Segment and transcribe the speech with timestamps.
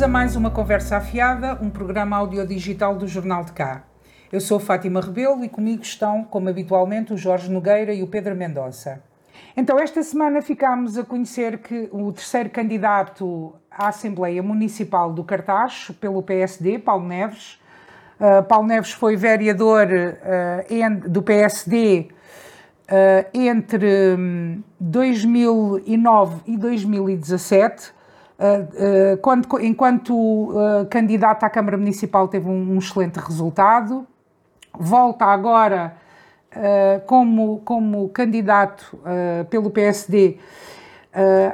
[0.00, 3.84] Bem-vindos a mais uma Conversa Afiada, um programa audiodigital do Jornal de Cá.
[4.32, 8.34] Eu sou Fátima Rebelo e comigo estão, como habitualmente, o Jorge Nogueira e o Pedro
[8.34, 9.02] Mendonça.
[9.54, 15.92] Então, esta semana ficámos a conhecer que o terceiro candidato à Assembleia Municipal do Cartacho,
[15.92, 17.60] pelo PSD, Paulo Neves.
[18.18, 24.16] Uh, Paulo Neves foi vereador uh, do PSD uh, ah, entre
[24.80, 27.99] 2009 hum, e 2017.
[29.20, 30.52] Quando, enquanto
[30.88, 34.06] candidato à Câmara Municipal teve um, um excelente resultado,
[34.78, 35.96] volta agora
[37.06, 38.98] como, como candidato
[39.50, 40.38] pelo PSD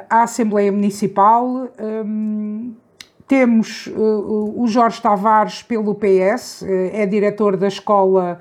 [0.09, 1.67] à Assembleia Municipal.
[3.27, 6.63] Temos o Jorge Tavares pelo PS,
[6.93, 8.39] é diretor da escola,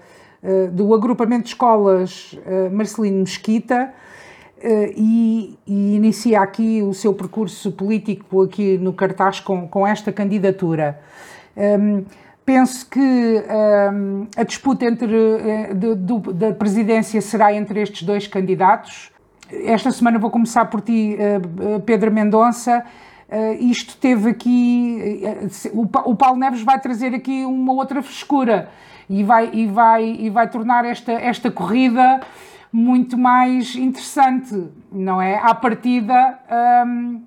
[0.71, 2.39] do agrupamento de escolas
[2.71, 3.93] Marcelino Mesquita.
[4.97, 10.99] E, e, inicia aqui o seu percurso político aqui no cartaz com, com esta candidatura.
[11.57, 12.05] Um,
[12.47, 19.11] penso que um, a disputa entre, eh, de, da presidência será entre estes dois candidatos.
[19.51, 22.85] Esta semana vou começar por ti, uh, Pedro Mendonça.
[23.29, 25.23] Uh, isto teve aqui.
[25.73, 28.69] Uh, o, o Paulo Neves vai trazer aqui uma outra frescura
[29.11, 32.21] e vai, e vai, e vai tornar esta, esta corrida
[32.77, 35.37] muito mais interessante, não é?
[35.37, 36.39] À partida,
[36.87, 37.25] um,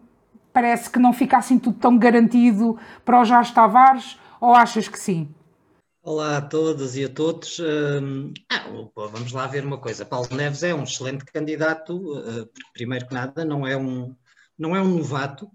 [0.54, 5.00] parece que não fica assim tudo tão garantido para o Jorge Tavares ou achas que
[5.00, 5.28] sim?
[6.04, 7.58] Olá a todos e a todos.
[7.58, 8.64] Uh, ah,
[8.96, 10.06] vamos lá ver uma coisa.
[10.06, 12.00] Paulo Neves é um excelente candidato,
[12.54, 14.16] porque primeiro que nada não é um,
[14.56, 15.50] não é um novato,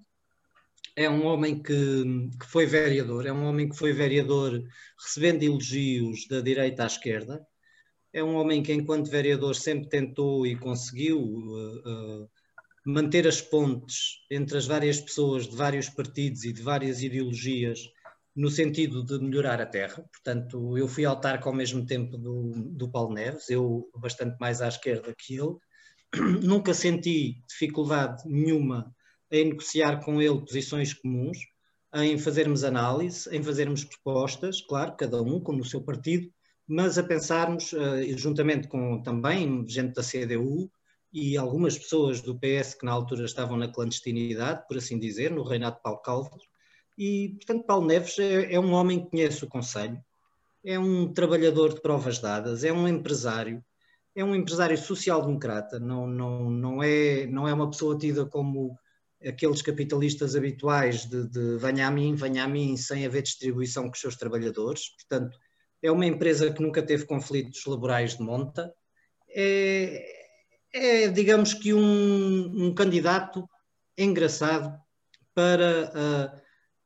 [0.96, 4.60] é um homem que, que foi vereador, é um homem que foi vereador
[5.00, 7.46] recebendo elogios da direita à esquerda,
[8.14, 12.30] é um homem que enquanto vereador sempre tentou e conseguiu uh,
[12.86, 17.80] manter as pontes entre as várias pessoas de vários partidos e de várias ideologias
[18.36, 20.04] no sentido de melhorar a terra.
[20.12, 24.68] Portanto, eu fui autarca ao mesmo tempo do, do Paulo Neves, eu bastante mais à
[24.68, 25.56] esquerda que ele.
[26.40, 28.94] Nunca senti dificuldade nenhuma
[29.28, 31.38] em negociar com ele posições comuns,
[31.92, 36.28] em fazermos análise, em fazermos propostas, claro, cada um com o seu partido,
[36.66, 40.70] mas a pensarmos, uh, juntamente com também gente da CDU
[41.12, 45.44] e algumas pessoas do PS que na altura estavam na clandestinidade, por assim dizer, no
[45.44, 46.38] reinado de Paulo Calvo,
[46.96, 50.02] e, portanto, Paulo Neves é, é um homem que conhece o Conselho,
[50.64, 53.62] é um trabalhador de provas dadas, é um empresário,
[54.14, 58.78] é um empresário social-democrata, não, não, não, é, não é uma pessoa tida como
[59.24, 63.92] aqueles capitalistas habituais de, de venha a mim, venha a mim, sem haver distribuição com
[63.92, 64.90] os seus trabalhadores.
[64.90, 65.38] Portanto,
[65.84, 68.72] é uma empresa que nunca teve conflitos laborais de monta.
[69.28, 70.02] É,
[70.72, 73.46] é digamos que, um, um candidato
[73.96, 74.74] engraçado
[75.34, 76.40] para uh,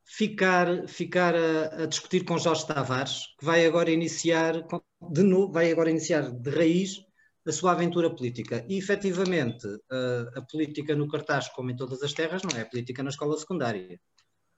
[0.05, 4.67] ficar, ficar a, a, discutir com Jorge Tavares, que vai agora iniciar
[5.01, 6.97] de novo, vai agora iniciar de raiz
[7.47, 8.65] a sua aventura política.
[8.69, 13.05] E efetivamente, a, a política no cartaz, como em todas as terras, não é política
[13.05, 14.01] na escola secundária.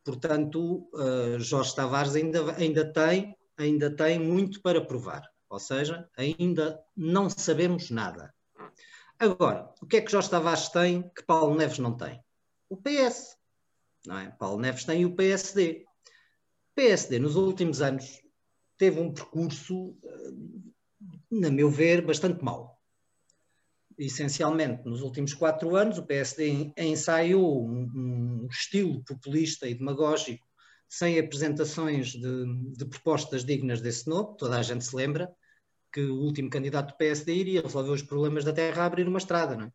[0.03, 5.29] Portanto, uh, Jorge Tavares ainda, ainda, tem, ainda tem muito para provar.
[5.49, 8.33] Ou seja, ainda não sabemos nada.
[9.19, 12.23] Agora, o que é que Jorge Tavares tem que Paulo Neves não tem?
[12.69, 13.37] O PS.
[14.07, 14.31] Não é?
[14.31, 15.85] Paulo Neves tem o PSD.
[16.71, 18.23] O PSD, nos últimos anos,
[18.79, 20.31] teve um percurso, eh,
[21.31, 22.81] na meu ver, bastante mau.
[23.99, 30.50] Essencialmente, nos últimos quatro anos, o PSD ensaiou um, um estilo populista e demagógico
[30.91, 34.37] sem apresentações de, de, propostas dignas desse nome.
[34.37, 35.33] Toda a gente se lembra
[35.93, 39.19] que o último candidato do PSD iria resolver os problemas da terra a abrir uma
[39.19, 39.57] estrada.
[39.57, 39.73] Não é?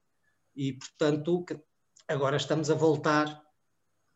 [0.54, 1.46] E, portanto,
[2.06, 3.42] agora estamos a voltar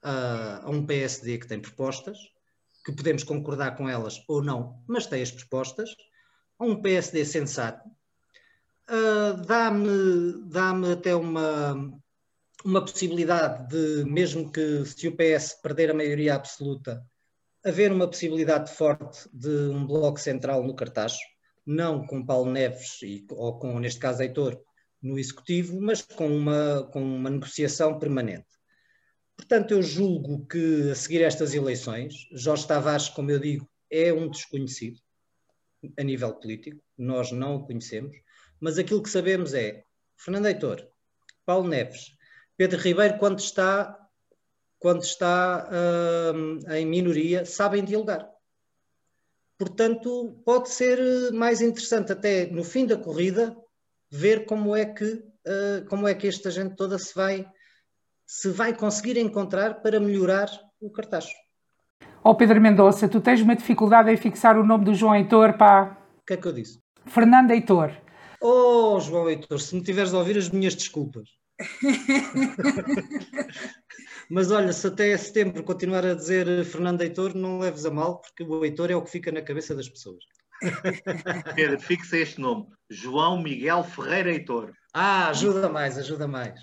[0.04, 2.18] a, a um PSD que tem propostas,
[2.86, 5.96] que podemos concordar com elas ou não, mas tem as propostas,
[6.58, 7.88] a um PSD sensato,
[8.90, 11.94] uh, dá-me dá até uma,
[12.66, 17.04] uma possibilidade de, mesmo que se o PS perder a maioria absoluta,
[17.64, 21.18] haver uma possibilidade forte de um bloco central no cartaz,
[21.66, 24.62] não com Paulo Neves e, ou com, neste caso, Heitor
[25.02, 28.48] no executivo, mas com uma, com uma negociação permanente.
[29.38, 34.30] Portanto, eu julgo que a seguir estas eleições, Jorge Tavares, como eu digo, é um
[34.30, 35.00] desconhecido
[35.98, 38.18] a nível político, nós não o conhecemos,
[38.60, 39.84] mas aquilo que sabemos é
[40.18, 40.86] Fernando Heitor,
[41.46, 42.12] Paulo Neves,
[42.60, 43.98] Pedro Ribeiro, quando está,
[44.80, 48.30] quando está uh, em minoria, sabem dialogar.
[49.58, 53.56] Portanto, pode ser mais interessante até no fim da corrida
[54.12, 57.50] ver como é que, uh, como é que esta gente toda se vai
[58.28, 60.50] se vai conseguir encontrar para melhorar
[60.82, 61.30] o cartaz.
[62.22, 65.58] Ó oh Pedro Mendonça, tu tens uma dificuldade em fixar o nome do João Heitor,
[65.58, 65.98] pá.
[66.18, 66.78] O que é que eu disse?
[67.06, 67.94] Fernando Heitor.
[68.42, 71.38] Oh, João Heitor, se me tiveres a ouvir as minhas desculpas.
[74.30, 78.44] Mas olha, se até setembro continuar a dizer Fernando Heitor, não leves a mal, porque
[78.44, 80.24] o Heitor é o que fica na cabeça das pessoas.
[81.56, 84.72] Pedro, fixa este nome: João Miguel Ferreira Heitor.
[84.94, 86.60] Ah, ajuda mais, ajuda mais.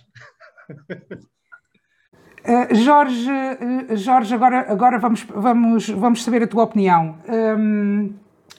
[2.44, 7.18] Uh, Jorge, uh, Jorge, agora, agora vamos, vamos, vamos saber a tua opinião.
[7.28, 8.14] Um,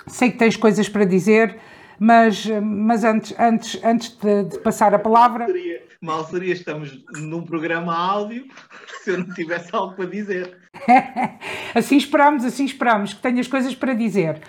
[0.08, 1.60] sei que tens coisas para dizer,
[2.00, 5.46] mas, mas antes, antes, antes de, de passar a palavra.
[5.46, 8.46] Seria, mal seria, estamos num programa áudio
[9.04, 10.58] se eu não tivesse algo para dizer.
[11.76, 14.42] assim esperamos, assim esperamos que tenhas coisas para dizer.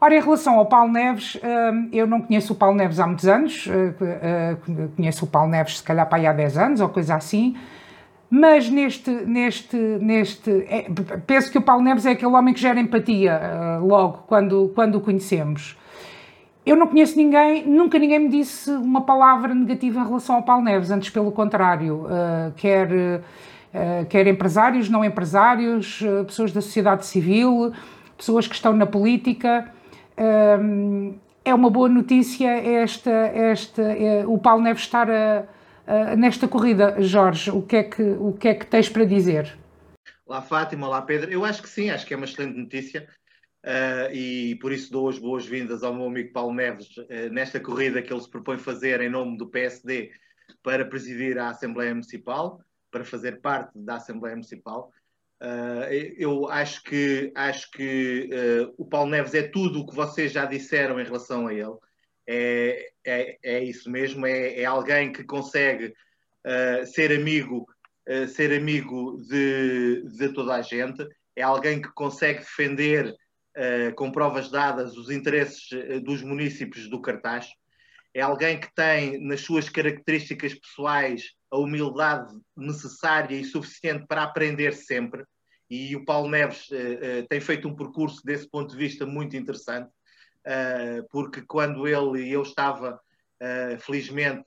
[0.00, 3.26] Ora, em relação ao Paulo Neves, hum, eu não conheço o Paulo Neves há muitos
[3.26, 4.56] anos, eh,
[4.96, 7.56] conheço o Paulo Neves se calhar para aí há 10 anos ou coisa assim,
[8.28, 10.88] mas neste, neste, neste é,
[11.26, 14.96] penso que o Paulo Neves é aquele homem que gera empatia eh, logo quando, quando
[14.96, 15.78] o conhecemos.
[16.66, 20.64] Eu não conheço ninguém, nunca ninguém me disse uma palavra negativa em relação ao Paulo
[20.64, 27.04] Neves, antes pelo contrário, uh, quer, uh, quer empresários, não empresários, uh, pessoas da sociedade
[27.04, 27.70] civil,
[28.16, 29.70] pessoas que estão na política.
[31.44, 33.82] é uma boa notícia esta, esta,
[34.26, 36.96] o Paulo Neves estar a, nesta corrida.
[37.02, 39.54] Jorge, o que, é que, o que é que tens para dizer?
[40.24, 41.30] Olá Fátima, olá Pedro.
[41.30, 43.06] Eu acho que sim, acho que é uma excelente notícia
[43.64, 48.02] uh, e por isso dou as boas-vindas ao meu amigo Paulo Neves uh, nesta corrida
[48.02, 50.12] que ele se propõe fazer em nome do PSD
[50.62, 54.92] para presidir a Assembleia Municipal, para fazer parte da Assembleia Municipal.
[55.42, 58.30] Uh, eu acho que, acho que
[58.78, 61.76] o Paulo Neves é tudo o que vocês já disseram em relação a ele
[62.26, 65.94] é, é, é isso mesmo, é, é alguém que consegue
[66.86, 67.66] ser amigo,
[68.28, 73.14] ser amigo de, de toda a gente, é alguém que consegue defender
[73.96, 75.68] com provas dadas os interesses
[76.02, 77.48] dos municípios do Cartaz,
[78.12, 84.72] é alguém que tem nas suas características pessoais a humildade necessária e suficiente para aprender
[84.72, 85.24] sempre.
[85.68, 86.68] E o Paulo Neves
[87.28, 89.90] tem feito um percurso desse ponto de vista muito interessante
[91.10, 93.00] porque quando ele e eu estava,
[93.80, 94.44] felizmente,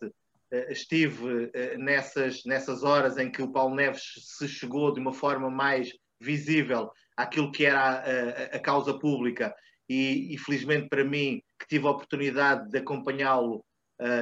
[0.70, 4.04] estive nessas, nessas horas em que o Paulo Neves
[4.38, 9.54] se chegou de uma forma mais visível àquilo que era a, a, a causa pública
[9.90, 13.66] e, e, felizmente para mim, que tive a oportunidade de acompanhá-lo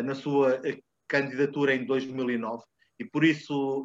[0.05, 0.61] na sua
[1.05, 2.63] candidatura em 2009
[2.97, 3.83] e por isso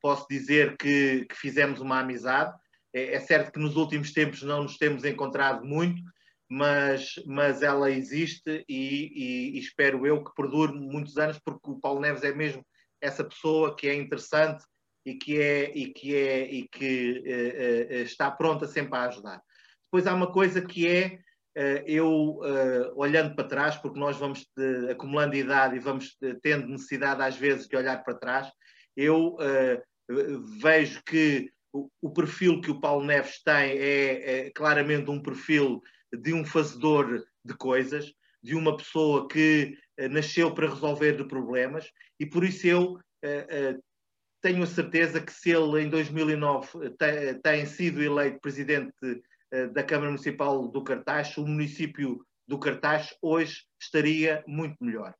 [0.00, 2.56] posso dizer que, que fizemos uma amizade.
[2.94, 6.00] É, é certo que nos últimos tempos não nos temos encontrado muito,
[6.48, 11.80] mas, mas ela existe e, e, e, espero eu que perdure muitos anos, porque o
[11.80, 12.64] Paulo Neves é mesmo
[13.00, 14.64] essa pessoa que é interessante
[15.04, 19.42] e que, é, e que, é, e que uh, uh, está pronta sempre a ajudar.
[19.84, 21.18] Depois há uma coisa que é,
[21.86, 22.40] eu
[22.96, 24.44] olhando para trás, porque nós vamos
[24.90, 28.50] acumulando idade e vamos tendo necessidade às vezes de olhar para trás,
[28.96, 29.36] eu
[30.60, 35.80] vejo que o, o, perfil que o Paulo Neves tem é, é claramente um perfil
[36.12, 38.12] de um fazedor de coisas,
[38.42, 39.78] de uma pessoa que
[40.10, 42.98] nasceu para resolver de problemas, e por isso eu
[44.44, 48.92] tenho a certeza que se ele em 2009 tem, tem sido eleito presidente
[49.72, 55.14] da Câmara Municipal do Cartaz, o município do Cartaz hoje estaria muito melhor.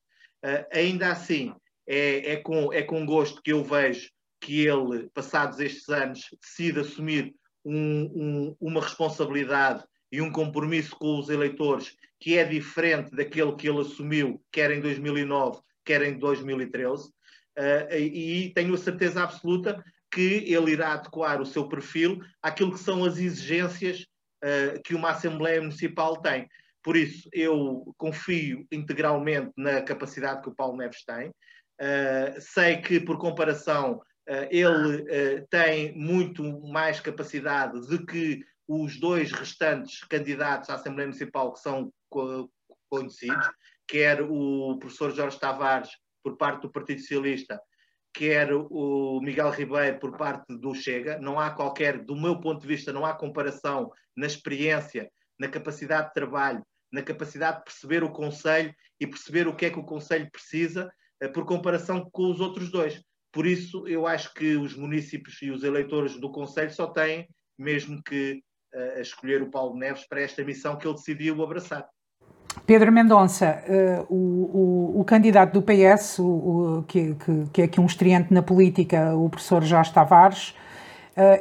[0.71, 1.55] ainda assim,
[1.87, 4.11] é, é, com, é com gosto que eu vejo
[4.43, 11.19] que ele, passados estes anos, decide assumir um, um, uma responsabilidade e um compromisso com
[11.19, 17.11] os eleitores que é diferente daquele que ele assumiu, quer em 2009, quer em 2013,
[17.59, 19.83] uh, e tenho a certeza absoluta
[20.15, 24.07] que ele irá adequar o seu perfil àquilo que são as exigências
[24.45, 26.49] uh, que uma Assembleia Municipal tem.
[26.83, 31.31] Por isso, eu confio integralmente na capacidade que o Paulo Neves tem.
[31.81, 33.95] Uh, sei que, por comparação,
[34.29, 35.05] uh, ele
[35.51, 41.93] tem muito mais capacidade de que os dois restantes candidatos à Assembleia Municipal que são
[42.89, 43.51] conhecidos,
[43.89, 45.91] quer o professor Jorge Tavares,
[46.25, 47.61] por parte do Partido Socialista,
[48.13, 51.19] quer o Miguel Ribeiro, por parte do Chega.
[51.19, 56.09] Não há qualquer, do meu ponto de vista, não há comparação na experiência, na capacidade
[56.09, 59.85] de trabalho, na capacidade de perceber o Conselho e perceber o que é que o
[59.85, 60.91] Conselho precisa,
[61.21, 63.03] eh, por comparação com os outros dois.
[63.31, 67.29] Por isso, eu acho que os municípios e os eleitores do Conselho só têm
[67.59, 68.43] mesmo que
[68.75, 71.89] a escolher o Paulo Neves para esta missão que ele decidiu abraçar.
[72.67, 77.81] Pedro Mendonça, uh, o, o, o, candidato do PS, o, que, que, que, é aqui
[77.81, 80.55] um estreante na política, o professor Jorge Tavares,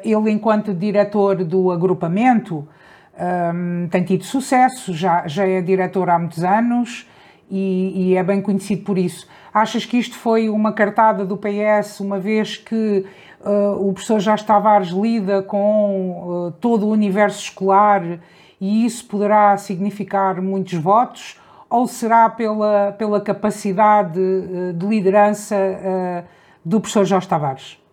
[0.04, 2.68] ele, enquanto diretor do agrupamento,
[3.16, 7.08] um, tem tido sucesso, já, já é diretor há muitos anos
[7.50, 9.28] e, e, é bem conhecido por isso.
[9.54, 13.06] Achas que isto foi uma cartada do PS, uma vez que
[13.42, 18.02] uh, o professor Jorge Tavares lida com uh, todo o universo escolar
[18.64, 21.38] e isso poderá significar muitos votos?
[21.70, 25.56] Ou será pela, pela capacidade uh, de liderança
[26.64, 27.84] do professor Jorge Tavares?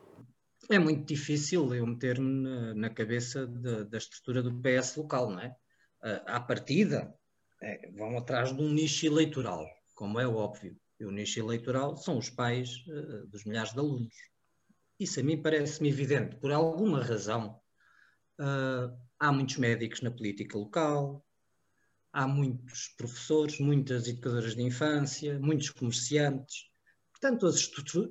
[0.70, 5.48] é muito difícil eu meter-me na, cabeça de, da estrutura do PS local, não é?
[6.02, 7.12] Uh, à partida,
[7.60, 10.76] é, vão atrás de um nicho eleitoral, como é óbvio.
[10.98, 14.14] E o nicho eleitoral são os pais uh, dos milhares de alunos.
[14.98, 16.36] Isso a mim parece-me evidente.
[16.36, 17.58] Por alguma razão,
[19.20, 21.24] há muitos médicos na política local,
[22.12, 26.70] há muitos professores, muitas educadoras de infância, muitos comerciantes,
[27.20, 27.56] Portanto, as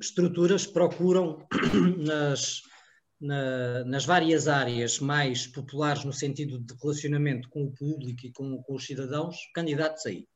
[0.01, 1.47] estruturas procuram
[1.97, 2.61] nas,
[3.19, 8.61] na, nas várias áreas mais populares no sentido de relacionamento com o público e com,
[8.61, 10.27] com os cidadãos, candidatos aí.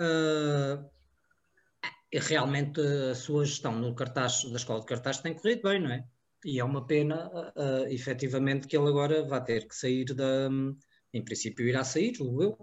[0.00, 0.90] Uh,
[2.10, 6.02] realmente a sua gestão no cartaz, da escola de cartaz tem corrido bem, não é?
[6.44, 10.48] E é uma pena, uh, efetivamente, que ele agora vá ter que sair da.
[11.12, 12.56] Em princípio, irá sair, eu,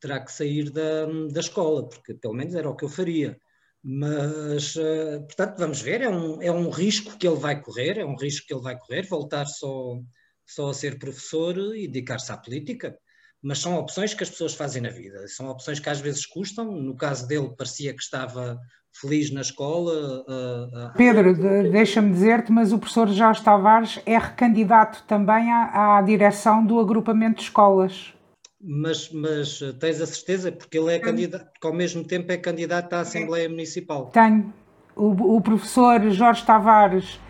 [0.00, 3.38] terá que sair da, da escola, porque pelo menos era o que eu faria.
[3.82, 8.04] Mas, uh, portanto, vamos ver, é um, é um risco que ele vai correr, é
[8.04, 10.00] um risco que ele vai correr, voltar só,
[10.46, 12.98] só a ser professor e dedicar-se à política.
[13.42, 16.72] Mas são opções que as pessoas fazem na vida, são opções que às vezes custam.
[16.72, 18.58] No caso dele, parecia que estava
[19.00, 20.24] feliz na escola.
[20.28, 20.92] Uh, uh...
[20.96, 26.64] Pedro, de, deixa-me dizer-te, mas o professor Jorge Tavares é recandidato também à, à direção
[26.64, 28.12] do agrupamento de escolas.
[28.60, 30.50] Mas, mas tens a certeza?
[30.50, 34.06] Porque ele é candidato, porque ao mesmo tempo é candidato à Assembleia Municipal.
[34.06, 34.52] Tenho.
[34.96, 37.20] O, o professor Jorge Tavares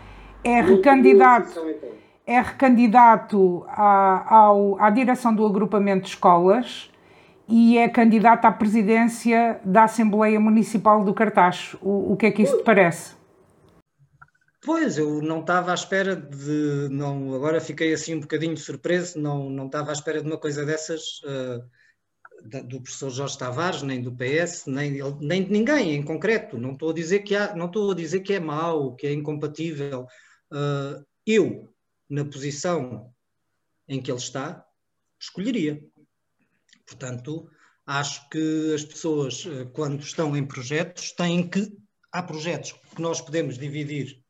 [0.43, 1.53] é recandidato,
[2.29, 6.91] é recandidato à, ao, à direção do agrupamento de escolas
[7.47, 11.79] e é candidato à presidência da Assembleia Municipal do Cartacho.
[11.81, 13.15] O, o que é que isso te parece?
[14.63, 16.87] Pois, eu não estava à espera de.
[16.91, 20.63] Não, agora fiquei assim um bocadinho surpreso, não, não estava à espera de uma coisa
[20.63, 21.63] dessas uh,
[22.67, 26.59] do professor Jorge Tavares, nem do PS, nem, nem de ninguém em concreto.
[26.59, 29.13] Não estou a dizer que, há, não estou a dizer que é mau, que é
[29.13, 30.05] incompatível.
[30.51, 31.73] Uh, eu,
[32.09, 33.13] na posição
[33.87, 34.65] em que ele está,
[35.19, 35.83] escolheria.
[36.85, 37.49] Portanto,
[37.85, 41.71] acho que as pessoas, eh, quando estão em projetos, têm que.
[42.11, 44.23] Há projetos que nós podemos dividir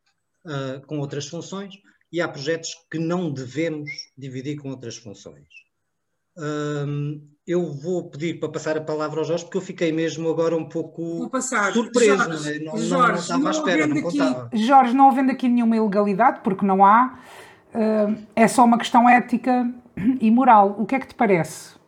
[0.45, 1.75] uh, com outras funções
[2.11, 5.47] e há projetos que não devemos dividir com outras funções.
[6.37, 10.55] Um, eu vou pedir para passar a palavra ao Jorge, porque eu fiquei mesmo agora
[10.55, 11.29] um pouco
[11.73, 12.17] surpreso.
[12.17, 12.59] Jorge, não, é?
[12.59, 14.49] não, Jorge, não, estava à espera, não contava.
[14.53, 17.19] Jorge, não havendo aqui nenhuma ilegalidade, porque não há,
[18.35, 19.71] é só uma questão ética
[20.19, 20.75] e moral.
[20.77, 21.79] O que é que te parece?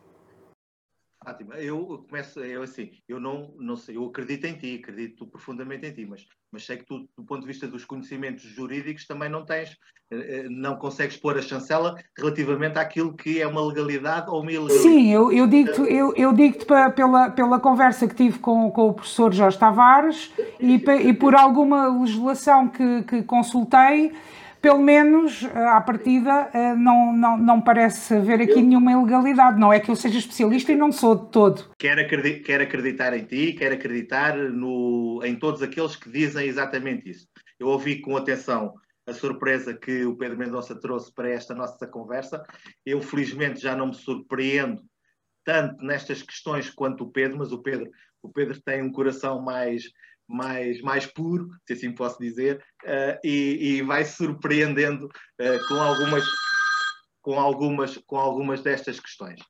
[1.24, 5.86] Fátima, eu começo, eu assim, eu não, não sei, eu acredito em ti, acredito profundamente
[5.86, 9.28] em ti, mas, mas sei que tu, do ponto de vista dos conhecimentos jurídicos, também
[9.28, 9.76] não tens,
[10.10, 14.50] eh, eh, não consegues pôr a chancela relativamente àquilo que é uma legalidade ou uma
[14.50, 14.82] ilegalidade.
[14.82, 16.58] Sim, eu, eu digo-te eu, eu digo
[16.96, 22.00] pela, pela conversa que tive com, com o professor Jorge Tavares e, e por alguma
[22.00, 24.12] legislação que, que consultei,
[24.62, 28.62] pelo menos eh, à partida eh, não, não, não parece haver aqui eu...
[28.62, 29.58] nenhuma ilegalidade.
[29.58, 31.74] Não é que eu seja especialista e não sou de todo.
[31.76, 37.10] Quero acreditar, quero acreditar em ti, quero acreditar no, em todos aqueles que dizem exatamente
[37.10, 37.26] isso.
[37.58, 42.40] Eu ouvi com atenção a surpresa que o Pedro Mendonça trouxe para esta nossa conversa.
[42.86, 44.80] Eu, felizmente, já não me surpreendo
[45.44, 47.90] tanto nestas questões quanto o Pedro, mas o Pedro,
[48.22, 49.90] o Pedro tem um coração mais
[50.32, 56.24] mais, mais puro, se assim posso dizer, uh, e, e, vai surpreendendo uh, com, algumas,
[57.20, 59.40] com, algumas, com algumas destas questões.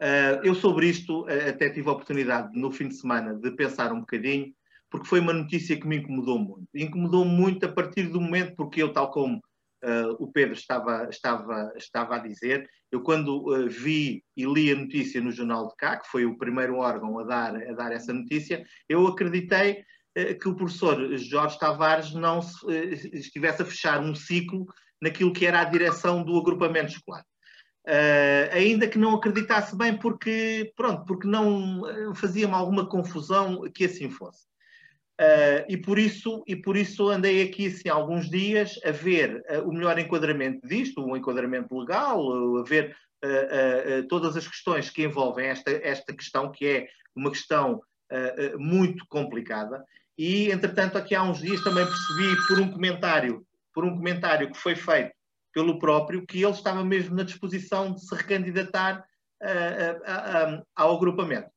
[0.00, 4.00] Uh, eu sobre isto até tive a oportunidade no fim de semana de pensar um
[4.00, 4.52] bocadinho,
[4.90, 6.68] porque foi uma notícia que me incomodou muito.
[6.74, 9.40] Incomodou muito a partir do momento, porque eu, tal como
[10.18, 15.30] o Pedro estava, estava, estava a dizer, eu quando vi e li a notícia no
[15.30, 19.06] Jornal de Cá, que foi o primeiro órgão a dar, a dar essa notícia, eu
[19.06, 19.84] acreditei
[20.40, 24.66] que o professor Jorge Tavares não eh, estivesse a fechar um ciclo
[25.00, 27.24] naquilo que era a direção do agrupamento escolar.
[27.86, 31.82] Uh, ainda que não acreditasse bem, porque, pronto, porque não
[32.16, 34.44] fazia-me alguma confusão que assim fosse.
[35.20, 39.68] Uh, e, por isso, e por isso andei aqui assim, alguns dias a ver uh,
[39.68, 42.96] o melhor enquadramento disto, um enquadramento legal, a ver
[44.08, 47.80] todas as questões que envolvem esta, esta questão, que é uma questão
[48.56, 49.82] muito complicada
[50.18, 54.58] e, entretanto, aqui há uns dias também percebi por um comentário, por um comentário que
[54.58, 55.12] foi feito
[55.52, 59.04] pelo próprio que ele estava mesmo na disposição de se recandidatar
[59.42, 61.50] uh, uh, ao agrupamento.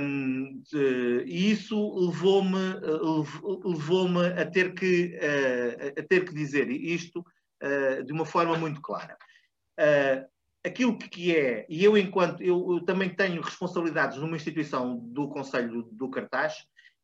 [0.00, 2.58] Um, de, e isso levou-me
[3.64, 4.08] levou
[4.40, 9.16] a ter que uh, a ter que dizer isto uh, de uma forma muito clara.
[9.78, 10.24] Uh,
[10.64, 15.82] aquilo que é, e eu enquanto eu, eu, também tenho responsabilidades numa instituição do Conselho
[15.82, 16.54] do, do Cartaz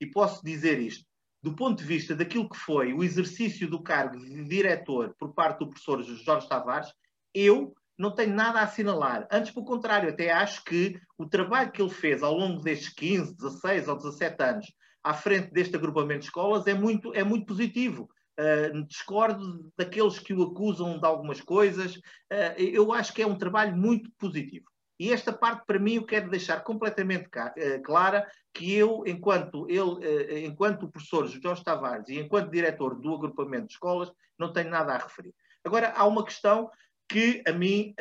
[0.01, 1.05] e posso dizer isto,
[1.43, 5.59] do ponto de vista daquilo que foi o exercício do cargo de diretor por parte
[5.59, 6.91] do professor Jorge Tavares,
[7.35, 9.29] eu não tenho nada a assinalar.
[9.31, 13.37] Antes, pelo contrário, até acho que o trabalho que ele fez ao longo destes 15,
[13.37, 14.67] 16 ou 17 anos
[15.03, 18.09] à frente deste agrupamento de escolas é muito, é muito positivo.
[18.41, 21.95] Uh, discordo daqueles que o acusam de algumas coisas.
[21.95, 24.65] Uh, eu acho que é um trabalho muito positivo.
[24.99, 30.47] E esta parte, para mim, eu quero deixar completamente uh, clara que eu, enquanto, ele,
[30.47, 34.99] enquanto professor Jorge Tavares e enquanto diretor do agrupamento de escolas, não tenho nada a
[34.99, 35.35] referir.
[35.65, 36.71] Agora, há uma questão
[37.09, 37.95] que a mim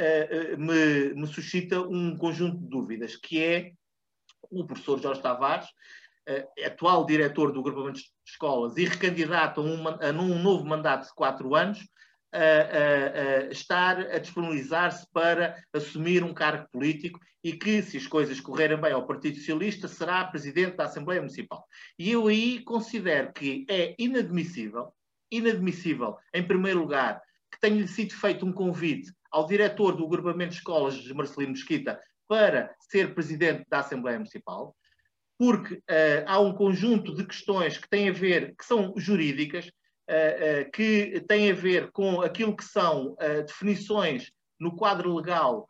[0.58, 3.72] me, me suscita um conjunto de dúvidas, que é
[4.52, 5.68] o professor Jorge Tavares
[6.66, 11.14] atual diretor do agrupamento de escolas e recandidato a um, a um novo mandato de
[11.14, 11.80] quatro anos,
[12.34, 18.40] uh, uh, estar a disponibilizar-se para assumir um cargo político e que, se as coisas
[18.40, 21.66] correrem bem ao Partido Socialista, será presidente da Assembleia Municipal.
[22.00, 24.94] E eu aí considero que é inadmissível,
[25.32, 27.22] inadmissível, em primeiro lugar,
[27.52, 32.00] que tenha sido feito um convite ao diretor do agrupamento de escolas de Marcelino Mesquita
[32.28, 34.75] para ser presidente da Assembleia Municipal
[35.38, 39.70] porque uh, há um conjunto de questões que têm a ver, que são jurídicas,
[40.74, 45.68] que têm a ver com aquilo que são definições no quadro legal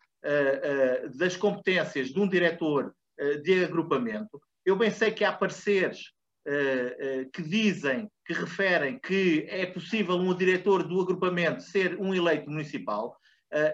[1.15, 2.93] das competências de um diretor
[3.43, 4.41] de agrupamento.
[4.65, 6.11] Eu bem sei que há pareceres
[7.31, 13.15] que dizem, que referem que é possível um diretor do agrupamento ser um eleito municipal.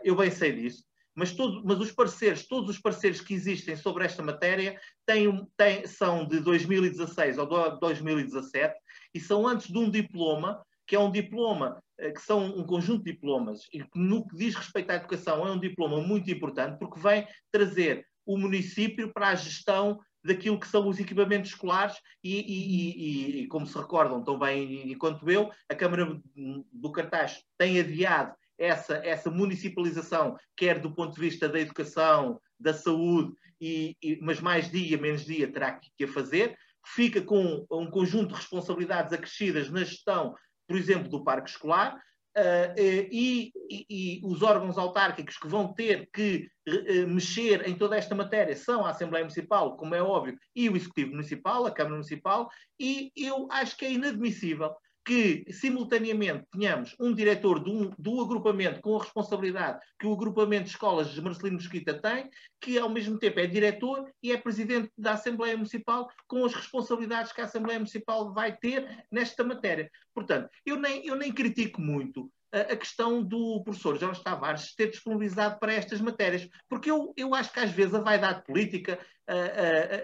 [0.04, 0.84] eu bem sei disso
[1.20, 5.86] mas, todo, mas os pareceres, todos os pareceres que existem sobre esta matéria têm, têm,
[5.86, 8.74] são de 2016 ou 2017
[9.14, 13.04] e são antes de um diploma, que é um diploma, eh, que são um conjunto
[13.04, 17.00] de diplomas, e no que diz respeito à educação é um diploma muito importante, porque
[17.00, 23.40] vem trazer o município para a gestão daquilo que são os equipamentos escolares e, e,
[23.40, 28.34] e, e, como se recordam tão bem quanto eu, a Câmara do Cartaz tem adiado
[28.58, 34.70] essa, essa municipalização, quer do ponto de vista da educação, da saúde, e, mas mais
[34.70, 39.70] dia, menos dia terá que, que a fazer, fica com um conjunto de responsabilidades acrescidas
[39.70, 40.36] na gestão,
[40.68, 46.10] por exemplo, do parque escolar, uh, e, e, e, os órgãos autárquicos que vão ter
[46.14, 50.70] que uh, mexer em toda esta matéria são a Assembleia Municipal, como é óbvio, e
[50.70, 54.74] o Executivo Municipal, a Câmara Municipal, e eu acho que é inadmissível
[55.10, 60.70] que simultaneamente tenhamos um diretor do, do, agrupamento com a responsabilidade que o agrupamento de
[60.70, 62.30] escolas de Marcelino Mosquita tem,
[62.62, 67.32] que ao mesmo tempo é diretor e é presidente da Assembleia Municipal com as responsabilidades
[67.32, 69.90] que a Assembleia Municipal vai ter nesta matéria.
[70.14, 75.60] Portanto, eu nem, eu nem critico muito a questão do professor Jorge Tavares ter disponibilizado
[75.60, 79.00] para estas matérias, porque eu, eu acho que às vezes a vaidade política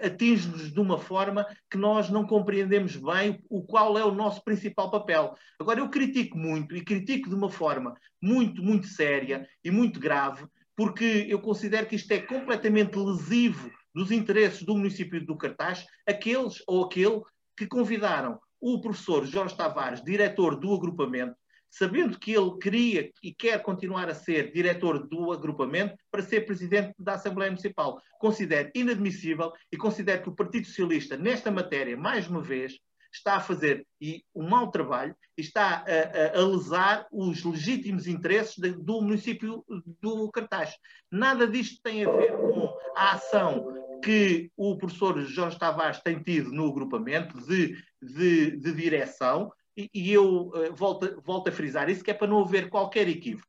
[0.04, 4.90] atinge-nos de uma forma que nós não compreendemos bem o qual é o nosso principal
[4.90, 5.34] papel.
[5.58, 10.46] Agora, eu critico muito e critico de uma forma muito, muito séria e muito grave,
[10.76, 16.62] porque eu considero que isto é completamente lesivo dos interesses do município do Cartaz, aqueles
[16.66, 17.22] ou aquele
[17.56, 21.34] que convidaram o professor Jorge Tavares, diretor do agrupamento,
[21.70, 26.94] sabendo que ele queria e quer continuar a ser diretor do agrupamento para ser presidente
[26.98, 28.00] da Assembleia Municipal.
[28.18, 32.78] Considero inadmissível e considero que o Partido Socialista, nesta matéria, mais uma vez,
[33.12, 33.86] está a fazer
[34.34, 39.64] um mau trabalho e está a, a, a lesar os legítimos interesses de, do município
[40.00, 40.74] do Cartaz.
[41.10, 43.64] Nada disto tem a ver com a ação
[44.02, 50.48] que o professor Jorge Tavares tem tido no agrupamento de, de, de direção, e, eu
[50.48, 53.46] uh, volto, volto a frisar isso, que é para não haver qualquer equívoco.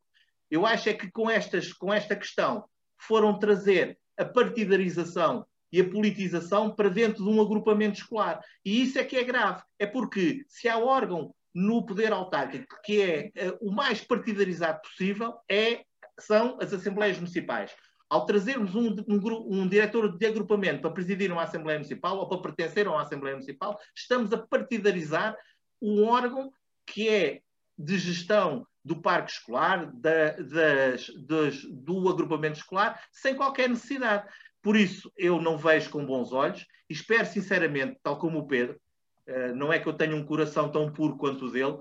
[0.49, 2.65] Eu acho é que com, estas, com esta questão
[2.97, 8.41] foram trazer a partidarização e a politização para dentro de um agrupamento escolar.
[8.63, 9.61] E isso é que é grave.
[9.77, 15.33] É porque se há órgão no poder autárquico que é uh, o mais partidarizado possível,
[15.49, 15.83] é,
[16.19, 17.71] são as Assembleias Municipais.
[18.09, 22.41] Ao trazermos um, um, um, diretor de agrupamento para presidir uma Assembleia Municipal ou para
[22.41, 25.35] pertencer a uma Assembleia Municipal, estamos a partidarizar
[25.81, 26.51] um órgão
[26.85, 27.41] que é
[27.77, 34.27] de gestão do parque escolar, da, das, das, do agrupamento escolar, sem qualquer necessidade.
[34.61, 38.79] Por isso, eu não vejo com bons olhos e espero sinceramente, tal como o Pedro,
[39.27, 41.79] uh, não é que eu tenha um coração tão puro quanto o dele,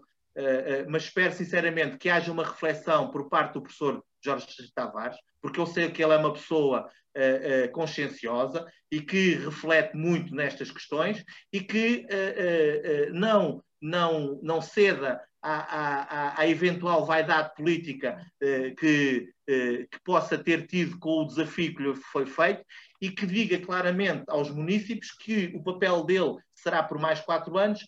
[0.88, 5.66] mas espero sinceramente que haja uma reflexão por parte do professor Jorge Tavares, porque eu
[5.66, 6.90] sei que ele é uma pessoa
[7.72, 12.06] conscienciosa e que reflete muito nestas questões e que
[13.12, 18.20] não, não, não ceda à, à, à, eventual vaidade política
[18.78, 22.62] que, que, possa ter tido com o desafio que lhe foi feito
[23.00, 27.80] e que diga claramente aos municípios que o papel dele será por mais quatro anos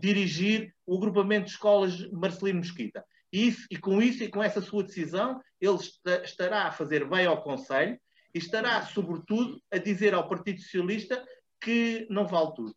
[0.00, 3.04] dirigir o agrupamento de escolas Marcelino Mesquita.
[3.34, 5.78] E, isso, e com isso e com essa sua decisão, ele
[6.22, 7.98] estará a fazer bem ao Conselho
[8.32, 11.20] e estará, sobretudo, a dizer ao Partido Socialista
[11.60, 12.76] que não vale tudo.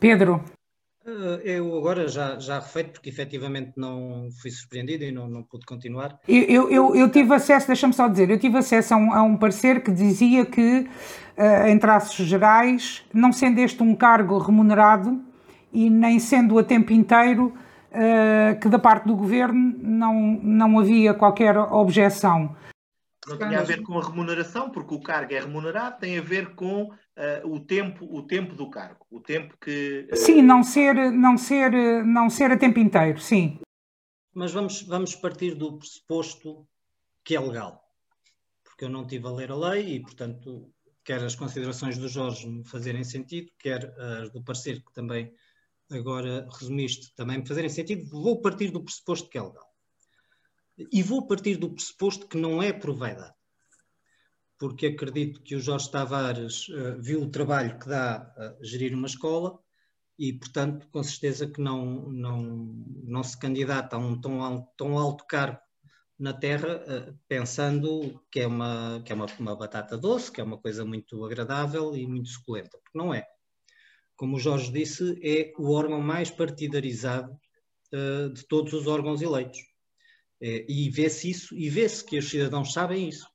[0.00, 0.44] Pedro,
[1.06, 5.64] eh, eu agora já, já refeito, porque efetivamente não fui surpreendido e não, não pude
[5.64, 6.18] continuar.
[6.26, 9.36] Eu, eu, eu tive acesso, deixa-me só dizer, eu tive acesso a um, a um
[9.36, 10.88] parecer que dizia que,
[11.38, 15.24] uh, em traços gerais, não sendo este um cargo remunerado
[15.72, 17.56] e nem sendo a tempo inteiro,
[18.60, 22.56] que da parte do governo não, não havia qualquer objeção.
[23.26, 26.54] Não tinha a ver com a remuneração, porque o cargo é remunerado, tem a ver
[26.54, 26.94] com uh,
[27.44, 30.08] o, tempo, o tempo do cargo, o tempo que.
[30.10, 30.16] Uh...
[30.16, 31.70] Sim, não ser, não, ser,
[32.04, 33.60] não ser a tempo inteiro, sim.
[34.34, 36.66] Mas vamos, vamos partir do pressuposto
[37.22, 37.84] que é legal.
[38.64, 40.72] Porque eu não tive a ler a lei e, portanto,
[41.04, 45.32] quer as considerações do Jorge me fazerem sentido, quer as do parecer que também
[45.90, 49.68] agora resumiste também me fazerem sentido, vou partir do pressuposto que é legal.
[50.92, 53.34] E vou partir do pressuposto que não é por vaidade,
[54.58, 59.06] porque acredito que o Jorge Tavares uh, viu o trabalho que dá a gerir uma
[59.06, 59.58] escola
[60.18, 62.42] e, portanto, com certeza que não, não,
[63.04, 65.60] não se candidata a um tão alto, tão alto cargo
[66.18, 70.44] na Terra uh, pensando que é, uma, que é uma, uma batata doce, que é
[70.44, 73.26] uma coisa muito agradável e muito suculenta, porque não é.
[74.20, 77.32] Como o Jorge disse, é o órgão mais partidarizado
[77.90, 79.58] uh, de todos os órgãos eleitos.
[80.42, 83.26] Eh, e vê-se isso, e vê-se que os cidadãos sabem isso.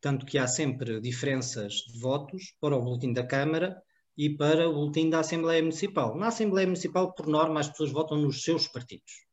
[0.00, 3.76] Tanto que há sempre diferenças de votos para o boletim da Câmara
[4.16, 6.16] e para o boletim da Assembleia Municipal.
[6.16, 9.26] Na Assembleia Municipal, por norma, as pessoas votam nos seus partidos,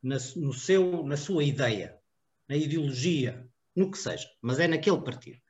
[0.00, 1.98] na, no seu, na sua ideia,
[2.48, 5.40] na ideologia, no que seja, mas é naquele partido.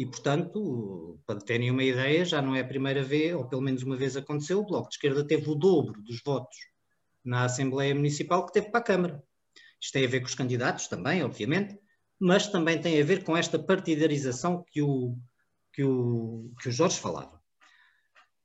[0.00, 3.82] E, portanto, para terem uma ideia, já não é a primeira vez, ou pelo menos
[3.82, 6.56] uma vez aconteceu, o Bloco de Esquerda teve o dobro dos votos
[7.22, 9.22] na Assembleia Municipal que teve para a Câmara.
[9.78, 11.78] Isto tem a ver com os candidatos também, obviamente,
[12.18, 15.18] mas também tem a ver com esta partidarização que o,
[15.70, 17.38] que o, que o Jorge falava.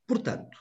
[0.05, 0.57] Portanto,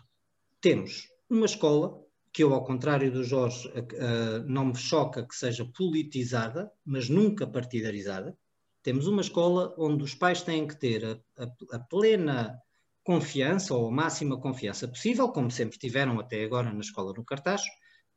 [0.60, 2.00] temos uma escola
[2.32, 7.48] que eu, ao contrário do Jorge, uh, não me choca que seja politizada, mas nunca
[7.48, 8.38] partidarizada.
[8.84, 11.04] Temos uma escola onde os pais têm que ter
[11.38, 12.62] a, a, a plena
[13.02, 17.70] confiança, ou a máxima confiança possível, como sempre tiveram até agora na escola no Cartacho,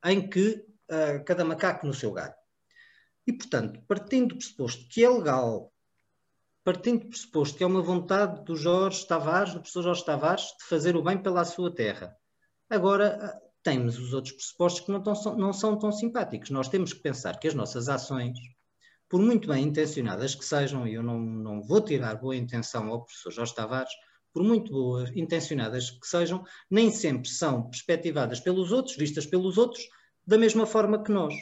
[0.06, 2.36] em que uh, cada macaco no seu galho.
[3.26, 5.74] E, portanto, partindo do pressuposto que é legal,
[6.66, 10.66] partindo do pressuposto que é uma vontade do Jorge Tavares, do professor Jorge Tavares, de
[10.68, 12.14] fazer o bem pela sua terra.
[12.70, 16.50] Agora, temos os outros pressupostos que não, tão, não são tão simpáticos.
[16.50, 18.38] Nós temos que pensar que as nossas ações,
[19.10, 23.04] por muito bem intencionadas que sejam, e eu não, não vou tirar boa intenção ao
[23.04, 23.92] professor Jorge Tavares,
[24.34, 29.84] por muito boas intencionadas que sejam, nem sempre são perspectivadas pelos outros, vistas pelos outros,
[30.26, 31.34] da mesma forma que nós.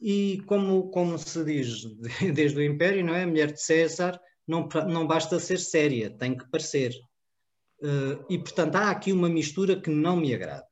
[0.00, 1.84] E como, como se diz
[2.34, 3.24] desde o Império, não é?
[3.24, 6.92] A mulher de César não, não basta ser séria, tem que parecer.
[7.80, 10.66] Uh, e, portanto, há aqui uma mistura que não me agrada.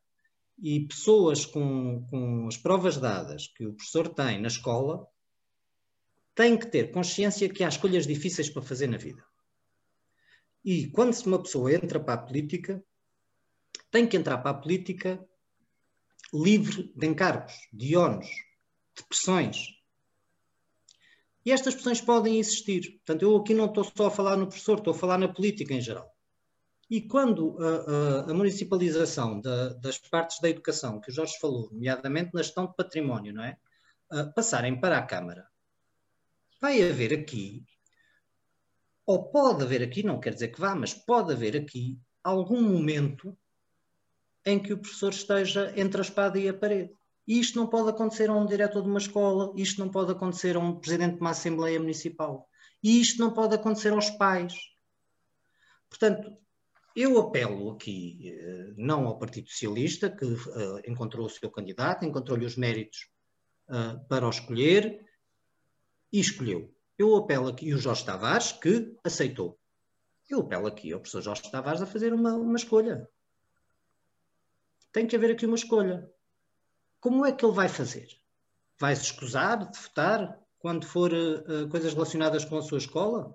[0.63, 5.07] E pessoas com, com as provas dadas que o professor tem na escola
[6.35, 9.25] têm que ter consciência que há escolhas difíceis para fazer na vida.
[10.65, 12.83] E quando uma pessoa entra para a política,
[13.91, 15.25] tem que entrar para a política
[16.33, 18.29] livre de encargos, de ónus,
[18.97, 19.81] de pressões.
[21.45, 22.99] E estas pressões podem existir.
[22.99, 25.75] Portanto, eu aqui não estou só a falar no professor, estou a falar na política
[25.75, 26.15] em geral.
[26.89, 31.71] E quando a, a, a municipalização da, das partes da educação, que o Jorge falou,
[31.73, 33.57] nomeadamente na gestão de património, não é?
[34.13, 35.47] Uh, passarem para a Câmara,
[36.61, 37.65] vai haver aqui,
[39.07, 43.37] ou pode haver aqui, não quer dizer que vá, mas pode haver aqui algum momento
[44.45, 46.93] em que o professor esteja entre a espada e a parede.
[47.27, 50.57] E isto não pode acontecer a um diretor de uma escola, isto não pode acontecer
[50.57, 52.49] a um presidente de uma Assembleia Municipal,
[52.83, 54.55] e isto não pode acontecer aos pais.
[55.89, 56.37] Portanto,
[56.97, 62.45] eu apelo aqui, eh, não ao Partido Socialista, que uh, encontrou o seu candidato, encontrou-lhe
[62.45, 63.09] os méritos
[63.69, 65.05] uh, para o escolher
[66.13, 66.75] e escolheu.
[66.99, 69.59] Eu apelo aqui, o Jorge Tavares, que aceitou.
[70.29, 73.09] Eu apelo aqui ao professor Jorge Tavares a fazer uma, uma escolha.
[74.93, 76.11] Tem que haver aqui uma escolha.
[77.01, 78.09] como é que ele vai fazer?
[78.79, 83.35] Vai se escusar de votar quando for uh, coisas relacionadas com a sua escola?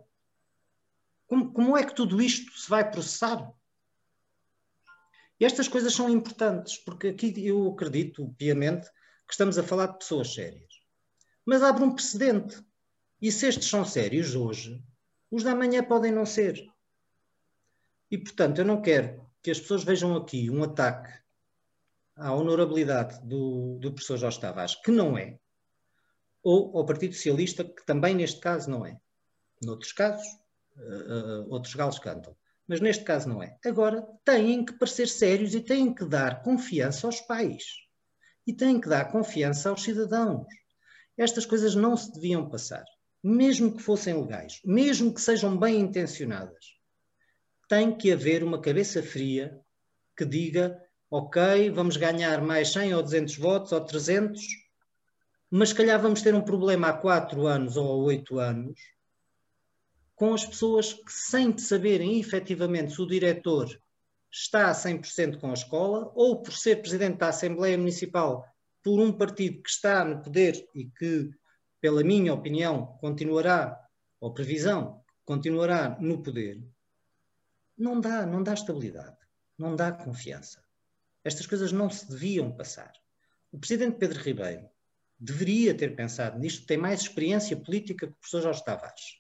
[1.28, 3.52] Como, como é que tudo isto se vai processar?
[5.40, 8.88] E estas coisas são importantes, porque aqui eu acredito piamente
[9.28, 10.75] que estamos a falar de pessoas sérias.
[11.46, 12.64] Mas abre um precedente.
[13.22, 14.82] E se estes são sérios hoje,
[15.32, 16.68] os da manhã podem não ser.
[18.10, 21.14] E, portanto, eu não quero que as pessoas vejam aqui um ataque
[22.16, 25.38] à honorabilidade do, do professor Jorge Tavares, que não é,
[26.46, 29.00] ou ao Partido Socialista, que também neste caso não é.
[29.62, 30.28] Noutros casos,
[30.78, 32.36] uh, uh, outros galos cantam.
[32.68, 33.58] Mas neste caso não é.
[33.66, 37.64] Agora, têm que parecer sérios e têm que dar confiança aos pais.
[38.46, 40.48] E têm que dar confiança aos cidadãos.
[41.18, 42.84] Estas coisas não se deviam passar.
[43.24, 46.76] Mesmo que fossem legais, mesmo que sejam bem intencionadas
[47.68, 49.60] tem que haver uma cabeça fria
[50.16, 54.42] que diga: ok, vamos ganhar mais 100 ou 200 votos ou 300,
[55.50, 58.80] mas se calhar vamos ter um problema há 4 anos ou há 8 anos
[60.16, 63.68] com as pessoas que, sem saberem efetivamente se o diretor
[64.32, 68.46] está a 100% com a escola ou por ser presidente da Assembleia Municipal
[68.86, 71.32] por um partido que está no poder e que,
[71.82, 73.76] pela minha opinião, continuará,
[74.22, 76.64] ou previsão, continuará no poder,
[77.76, 79.18] não dá, não dá estabilidade,
[79.58, 80.64] não dá confiança.
[81.24, 82.94] Estas coisas não se deviam passar.
[83.52, 84.70] O presidente Pedro Ribeiro
[85.18, 89.20] deveria ter pensado nisto, tem mais experiência política que o professor Jorge Tavares.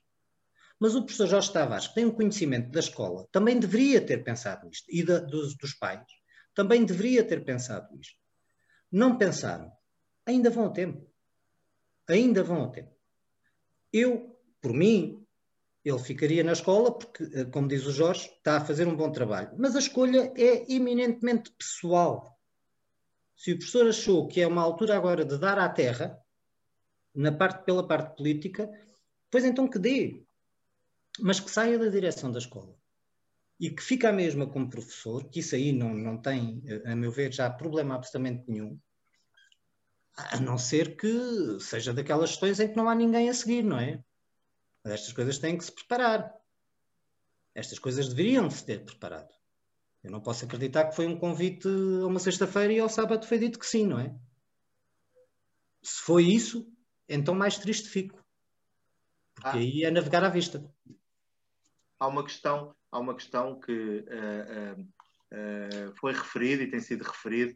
[0.79, 4.67] Mas o professor Jorge Tavares, que tem um conhecimento da escola, também deveria ter pensado
[4.67, 6.05] nisto, e da, dos, dos pais,
[6.53, 8.24] também deveria ter pensado nisto.
[8.91, 9.71] Não pensaram.
[10.25, 11.07] Ainda vão ao tempo.
[12.07, 12.91] Ainda vão ao tempo.
[13.91, 15.25] Eu, por mim,
[15.83, 19.11] ele ficaria na escola porque, eh, como diz o Jorge, está a fazer um bom
[19.11, 19.51] trabalho.
[19.57, 22.39] Mas a escolha é eminentemente pessoal.
[23.35, 26.19] Se o professor achou que é uma altura agora de dar à terra,
[27.13, 28.69] na parte, pela parte política,
[29.29, 30.25] pois então que dê.
[31.19, 32.75] Mas que saia da direção da escola.
[33.59, 37.11] E que fica a mesma como professor, que isso aí não, não tem, a meu
[37.11, 38.79] ver, já problema absolutamente nenhum.
[40.17, 43.79] A não ser que seja daquelas questões em que não há ninguém a seguir, não
[43.79, 44.03] é?
[44.83, 46.33] Mas estas coisas têm que se preparar.
[47.53, 49.33] Estas coisas deveriam se ter preparado.
[50.03, 53.39] Eu não posso acreditar que foi um convite a uma sexta-feira e ao sábado foi
[53.39, 54.15] dito que sim, não é?
[55.81, 56.71] Se foi isso,
[57.09, 58.23] então mais triste fico.
[59.33, 59.59] Porque ah.
[59.59, 60.63] aí é navegar à vista.
[61.99, 67.53] Há uma questão, há uma questão que uh, uh, foi referido e tem sido referido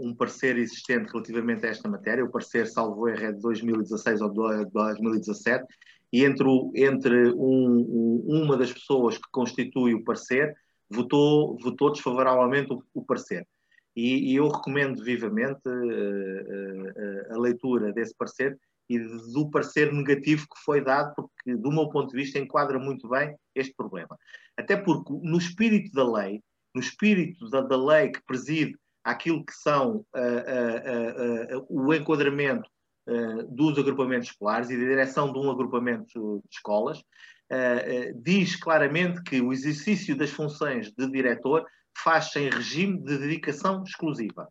[0.00, 4.28] um parecer existente relativamente a esta matéria, o parecer salvo erro é de 2016 ou
[4.28, 5.64] 2017,
[6.12, 10.52] e entre, o, entre um, uma das pessoas que constitui o parecer
[10.90, 13.46] votou, votou desfavoravelmente o, o parecer.
[13.94, 18.98] E, e, eu recomendo vivamente uh, uh, a leitura desse parecer e
[19.32, 23.34] do parecer negativo que foi dado, porque, do meu ponto de vista, enquadra muito bem
[23.54, 24.16] este problema.
[24.56, 26.40] Até porque, no espírito da lei,
[26.74, 32.68] no espírito da, da lei que preside aquilo que são uh, o enquadramento
[33.08, 39.22] uh, dos agrupamentos escolares e da direção de um agrupamento de escolas, uh, diz claramente
[39.22, 41.64] que o exercício das funções de diretor
[41.96, 44.48] faz-se em regime de dedicação exclusiva.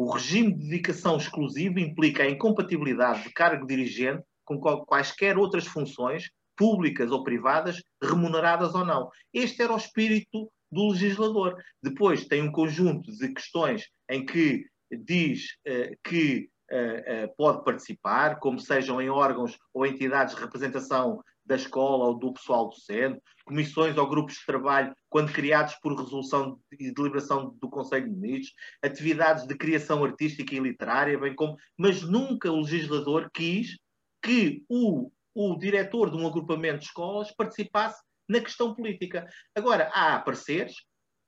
[0.00, 6.30] O regime de dedicação exclusiva implica a incompatibilidade de cargo dirigente com quaisquer outras funções,
[6.56, 9.10] públicas ou privadas, remuneradas ou não.
[9.30, 11.62] Este era o espírito do legislador.
[11.82, 18.38] Depois tem um conjunto de questões em que diz uh, que uh, uh, pode participar,
[18.38, 23.98] como sejam em órgãos ou entidades de representação da escola ou do pessoal docente, comissões
[23.98, 29.46] ou grupos de trabalho, quando criados por resolução e deliberação do Conselho de Ministros, atividades
[29.48, 33.76] de criação artística e literária, bem como, mas nunca o legislador quis
[34.22, 39.26] que o, o diretor de um agrupamento de escolas participasse na questão política.
[39.52, 40.76] Agora, há pareceres,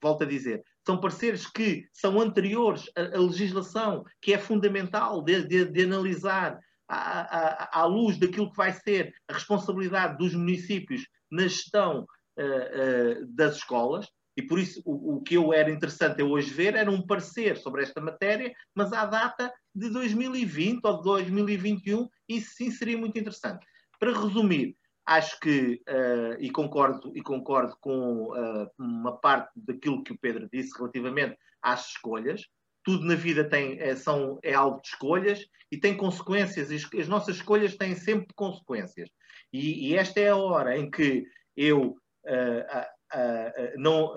[0.01, 5.65] volto a dizer, são pareceres que são anteriores à, legislação, que é fundamental de, de,
[5.65, 6.61] de analisar
[6.95, 12.07] à, à, luz daquilo que vai ser a responsabilidade dos municípios na gestão
[12.39, 16.53] uh, uh, das escolas, e por isso o, o, que eu era interessante eu hoje
[16.53, 22.09] ver era um parecer sobre esta matéria, mas à data de 2020 ou de 2021,
[22.29, 23.65] isso sim seria muito interessante.
[23.99, 24.77] Para resumir,
[25.07, 28.33] acho que, uh, e, concordo, e concordo com
[28.79, 32.43] uma parte daquilo que o Pedro disse relativamente às escolhas.
[32.85, 37.09] Tudo na vida tem, é, são, é algo de escolhas e tem consequências, e as
[37.09, 39.09] nossas escolhas têm sempre consequências.
[39.53, 41.25] E, e esta é a hora em que
[41.57, 44.15] eu uh, não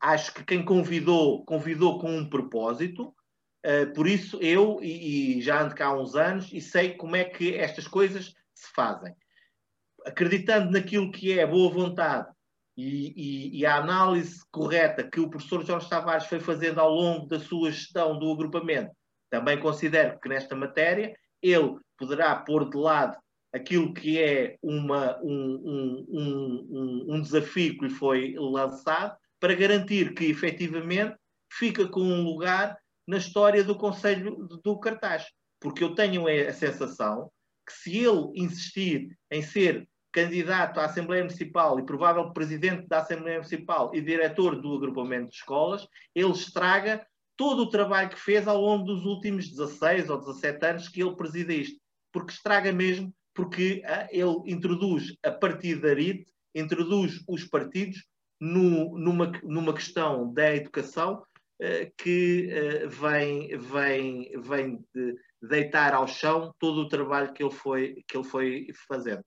[0.00, 3.14] acho que quem convidou, convidou com um propósito,
[3.66, 7.16] Uh, por isso, eu, e, e, já ando cá há uns anos, e sei como
[7.16, 9.14] é que estas coisas se fazem.
[10.06, 12.32] Acreditando naquilo que é boa vontade
[12.78, 17.26] e, e, e, a análise correta que o professor Jorge Tavares foi fazendo ao longo
[17.26, 18.92] da sua gestão do agrupamento,
[19.28, 21.12] também considero que nesta matéria
[21.42, 23.18] ele poderá pôr de lado
[23.52, 30.14] aquilo que é uma, um, um, um, um desafio que lhe foi lançado para garantir
[30.14, 31.16] que efetivamente
[31.52, 35.26] fica com um lugar na história do Conselho do Cartaz.
[35.60, 37.28] Porque eu tenho a sensação
[37.66, 43.36] que se ele insistir em ser candidato à Assembleia Municipal e provável presidente da Assembleia
[43.36, 48.60] Municipal e diretor do agrupamento de escolas, ele estraga todo o trabalho que fez ao
[48.60, 51.80] longo dos últimos 16 ou 17 anos que ele preside isto.
[52.12, 58.04] Porque estraga mesmo, porque ah, ele introduz a partidarite, introduz os partidos
[58.40, 61.22] no, numa, numa questão da educação
[61.62, 67.52] uh, que uh, vem, vem, vem de deitar ao chão todo o trabalho que ele
[67.52, 69.22] foi, que ele foi fazendo.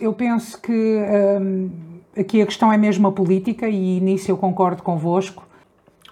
[0.00, 0.72] Eu penso que
[1.40, 1.70] um,
[2.18, 5.46] aqui a questão é mesmo a política e nisso eu concordo convosco.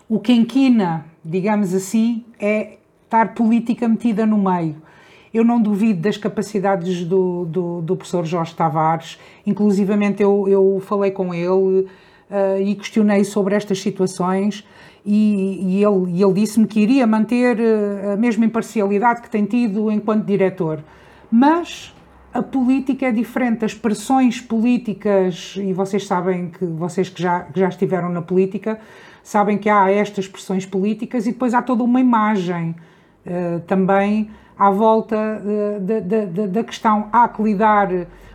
[0.08, 4.76] O que inquina, digamos assim, é estar política metida no meio.
[5.34, 11.10] Eu não duvido das capacidades do, do, do professor Jorge Tavares, inclusivamente eu, eu falei
[11.10, 14.64] com ele uh, e questionei sobre estas situações
[15.04, 19.90] e, e ele, ele disse-me que iria manter uh, a mesma imparcialidade que tem tido
[19.90, 20.84] enquanto diretor.
[21.28, 21.92] Mas
[22.32, 27.60] a política é diferente, as pressões políticas, e vocês sabem que vocês que já, que
[27.60, 28.80] já estiveram na política,
[29.22, 32.74] sabem que há estas pressões políticas e depois há toda uma imagem
[33.26, 37.08] uh, também à volta uh, da questão.
[37.12, 37.88] Há que lidar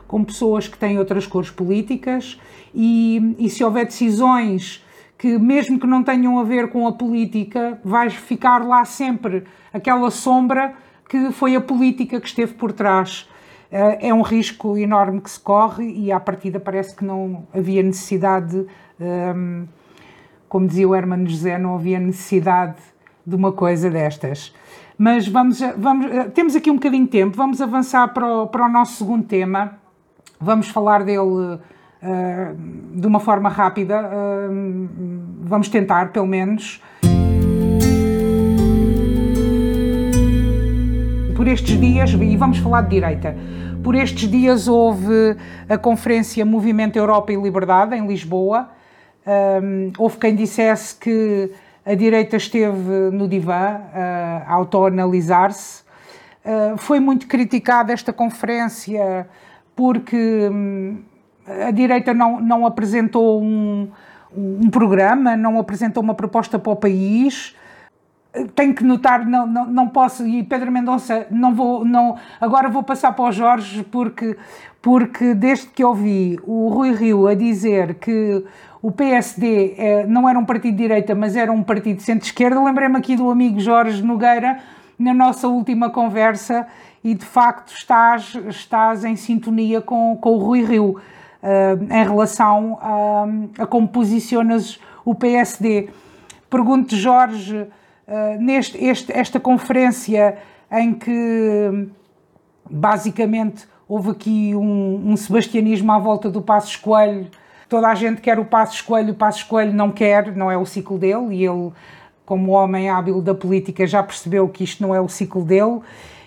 [0.08, 2.40] com pessoas que têm outras cores políticas
[2.74, 4.86] e, e se houver decisões
[5.18, 10.12] que, mesmo que não tenham a ver com a política, vai ficar lá sempre aquela
[10.12, 10.76] sombra
[11.10, 13.28] que foi a política que esteve por trás.
[13.72, 17.84] Eh, é um risco enorme que se corre e, à partida, parece que não havia
[17.84, 18.66] necessidade,
[19.00, 19.66] ehm,
[20.48, 22.78] como dizia o Hermano José, não havia necessidade
[23.26, 24.54] de uma coisa destas.
[24.98, 28.66] Mas vamos, vamos, eh, temos aqui um bocadinho de tempo, vamos avançar para o, para
[28.66, 29.78] o nosso segundo tema.
[30.40, 31.60] Vamos falar dele uh,
[32.94, 34.90] de uma forma rápida, uh,
[35.42, 36.80] vamos tentar, pelo menos.
[41.48, 43.34] Por estes dias, e vamos falar de direita,
[43.82, 45.38] por estes dias houve
[45.70, 48.70] a conferência Movimento Europa e Liberdade em Lisboa.
[49.26, 51.50] Um, houve quem dissesse que
[51.86, 55.84] a direita esteve no divã uh, a autoanalisar-se.
[56.44, 59.26] Uh, foi muito criticada esta conferência
[59.74, 60.98] porque um,
[61.66, 63.90] a direita não, não apresentou um,
[64.36, 67.56] um programa, não apresentou uma proposta para o país
[68.56, 72.84] tenho que notar, não, não, não posso, e Pedro Mendonça, não vou, não, agora vou
[72.84, 74.38] passar para o Jorge, porque,
[74.82, 78.44] porque desde que ouvi o Rui Rio a dizer que
[78.82, 82.64] o PSD eh, não era um partido de direita, mas era um partido de centro-esquerda,
[82.64, 84.60] lembrei-me aqui do amigo Jorge Nogueira,
[85.00, 86.68] na nossa última conversa,
[87.04, 92.78] e de facto estás, estás em sintonia com, com o Rui Rio, uh, em relação
[92.82, 95.90] a, a como posicionas o PSD.
[96.50, 97.68] Pergunto, Jorge,
[98.08, 100.38] uh, neste, este, esta conferência
[100.72, 101.88] em que
[102.70, 107.28] basicamente houve aqui um, um sebastianismo à volta do Passo Coelho.
[107.70, 110.66] Toda a gente quer o Passo Coelho, o Passo Coelho não quer, não é o
[110.66, 111.72] ciclo dele, e ele,
[112.26, 115.80] como homem hábil da política, já percebeu que isto não é o ciclo dele.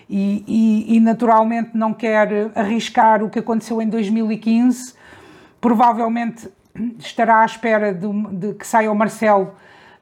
[0.09, 4.93] E, e, e, naturalmente não quer arriscar o que aconteceu em 2015.
[5.61, 6.49] Provavelmente
[6.99, 9.53] estará à espera de, de que saia o Marcelo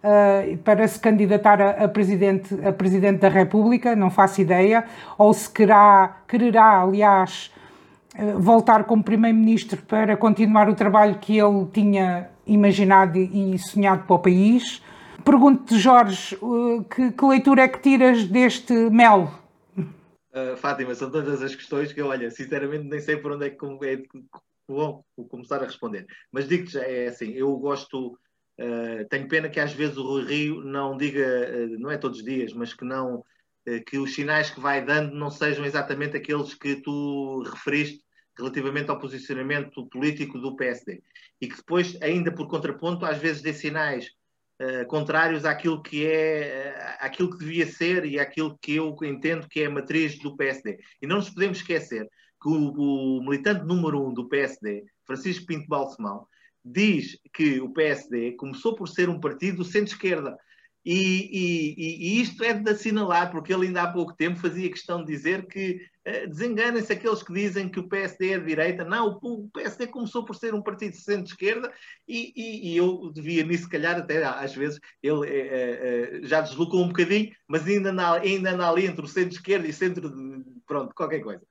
[0.03, 4.85] uh, para se candidatar a, a, presidente, a presidente da República, não faço ideia,
[5.17, 7.51] ou se querá, quererá, aliás,
[8.15, 14.15] uh, voltar como primeiro-ministro para continuar o trabalho que ele tinha imaginado e sonhado para
[14.15, 14.81] o país.
[15.23, 19.31] Pergunto-te, Jorge, uh, que, que, leitura é que tiras deste mel?
[19.77, 23.49] Uh, Fátima, são tantas as questões que eu, olha, sinceramente nem sei por onde é
[23.49, 24.01] que é,
[24.67, 26.05] vou começar a responder.
[26.31, 28.17] Mas digo-te, é assim, eu gosto
[28.59, 32.19] Uh, tenho pena que às vezes o Rui Rio não diga, uh, não é todos
[32.19, 36.17] os dias, mas que não uh, que os sinais que vai dando não sejam exatamente
[36.17, 38.03] aqueles que tu referiste
[38.37, 41.01] relativamente ao posicionamento político do PSD.
[41.39, 44.11] E que depois, ainda por contraponto, às vezes dê sinais
[44.89, 49.67] contrários àquilo que é àquilo que devia ser e àquilo que eu entendo que é
[49.67, 50.77] a matriz do PSD.
[51.01, 52.09] E não nos podemos esquecer
[52.41, 56.27] que o, o militante número um do PSD, Francisco Pinto Balsemão,
[56.63, 60.37] diz que o PSD começou por ser um partido centro-esquerda
[60.85, 65.03] E, e, e, isto é de assinalar, porque ele ainda há pouco tempo fazia questão
[65.03, 68.85] de dizer que uh, desenganem-se aqueles que dizem que o PSD é de direita.
[68.85, 71.71] Não, o, PSD começou por ser um partido de centro-esquerda
[72.07, 76.81] e, e, eu devia nisso, se calhar, até às vezes, ele uh, uh, já deslocou
[76.83, 80.95] um bocadinho, mas ainda anda, ainda anda ali entre o centro-esquerda e centro de, pronto,
[80.95, 81.45] qualquer coisa.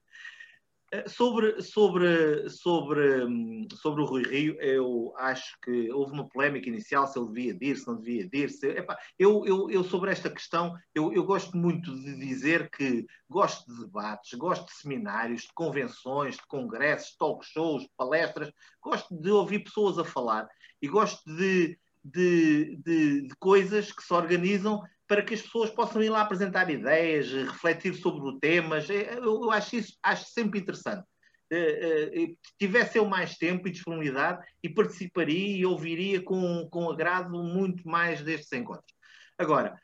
[0.90, 3.26] Eh, sobre, sobre, sobre,
[3.74, 7.76] sobre o Rui Rio, eu acho que houve uma polémica inicial se ele devia dir,
[7.76, 8.48] se não devia dir.
[8.48, 13.06] Se, epá, eu, eu, eu, sobre esta questão, eu, eu gosto muito de dizer que
[13.28, 18.50] gosto de debates, gosto de seminários, de convenções, de congressos, talk shows, palestras,
[18.82, 20.48] gosto de ouvir pessoas a falar
[20.80, 26.02] e gosto de, de, de, de coisas que se organizam para que as pessoas possam
[26.02, 28.88] ir lá apresentar ideias, refletir sobre temas.
[28.90, 31.02] É, eu acho isso acho sempre interessante.
[31.50, 37.42] Eh, eh, tivesse eu mais tempo e disponibilidade e participaria e ouviria com, com agrado
[37.42, 38.92] muito mais destes encontros.
[39.38, 39.80] Agora,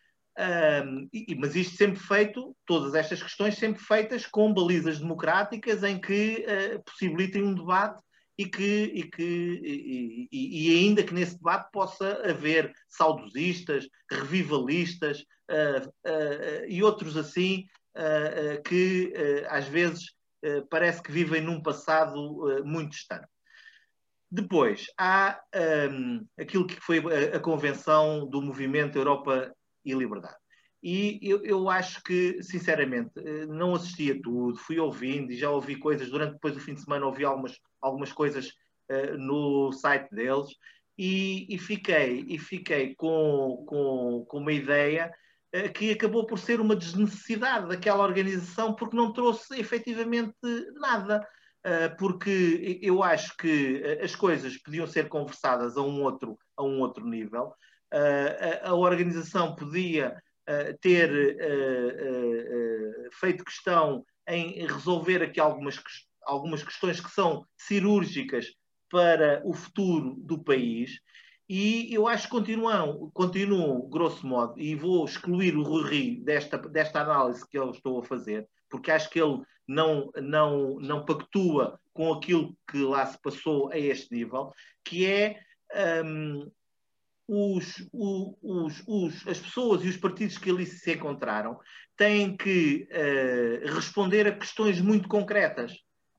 [1.12, 6.44] e, mas isto sempre feito, todas estas questões sempre feitas com balizas democráticas em que
[6.44, 8.02] uh, possibilitem um debate
[8.36, 15.88] e que, e, que e, e, ainda que nesse debate possa haver saudosistas, revivalistas uh,
[15.88, 17.66] uh, e outros assim
[17.96, 19.12] uh, que
[19.48, 20.12] às vezes
[20.68, 23.26] parece que vivem num passado muito distante.
[24.30, 25.40] Depois, há
[25.90, 30.36] um, aquilo que foi a, a, convenção do movimento Europa e Liberdade.
[30.86, 33.12] E eu, eu, acho que, sinceramente,
[33.48, 36.82] não assisti a tudo, fui ouvindo e já ouvi coisas durante depois do fim de
[36.82, 38.48] semana, ouvi algumas algumas coisas
[38.90, 40.48] uh, no site deles
[40.96, 45.12] e, e, fiquei, e fiquei com, com, com uma ideia
[45.54, 50.34] uh, que acabou por ser uma desnecessidade daquela organização porque não trouxe efetivamente
[50.74, 51.26] nada.
[51.66, 56.80] Uh, porque eu acho que as coisas podiam ser conversadas a um outro, a um
[56.80, 57.54] outro nível.
[57.90, 60.14] A, a, organização podia
[60.80, 61.10] ter
[63.12, 65.78] feito questão em resolver aqui algumas
[66.26, 68.46] algumas questões que são cirúrgicas
[68.90, 71.00] para o futuro do país.
[71.48, 76.56] E eu acho que continuam, continuam, grosso modo, e vou excluir o Rui Rio desta,
[76.56, 81.78] desta análise que eu estou a fazer, porque acho que ele não, não, não pactua
[81.92, 85.38] com aquilo que lá se passou a este nível, que é
[86.04, 86.50] um,
[87.26, 91.58] os, os, os, as pessoas e os partidos que ali se encontraram
[91.96, 95.72] têm que uh, responder a questões muito concretas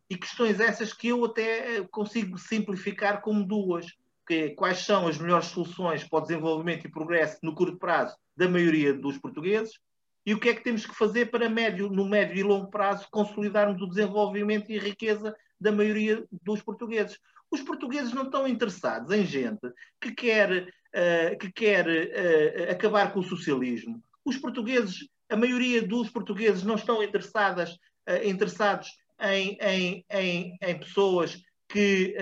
[0.10, 3.88] e questões essas que eu até eh, consigo simplificar como duas.
[4.28, 8.16] Que, é, quais são as melhores soluções para o desenvolvimento e progresso no curto prazo
[8.36, 9.80] da maioria dos portugueses
[10.26, 13.08] e o que é que temos que fazer para médio, no médio e longo prazo
[13.12, 17.20] consolidarmos o desenvolvimento e a riqueza da maioria dos portugueses.
[17.52, 23.20] Os portugueses não estão interessados em gente que quer, uh, que quer uh, acabar com
[23.20, 24.02] o socialismo.
[24.24, 27.74] Os portugueses, a maioria dos portugueses não estão interessadas,
[28.10, 28.90] uh, interessados
[29.22, 32.16] em, em, em, em pessoas que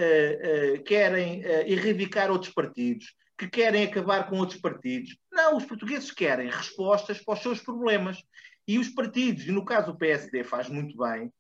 [0.86, 5.18] querem erradicar outros partidos, que querem acabar com outros partidos.
[5.32, 8.24] Não, os portugueses querem respostas para os seus problemas.
[8.68, 11.32] E os partidos, e no caso o PSD faz muito bem,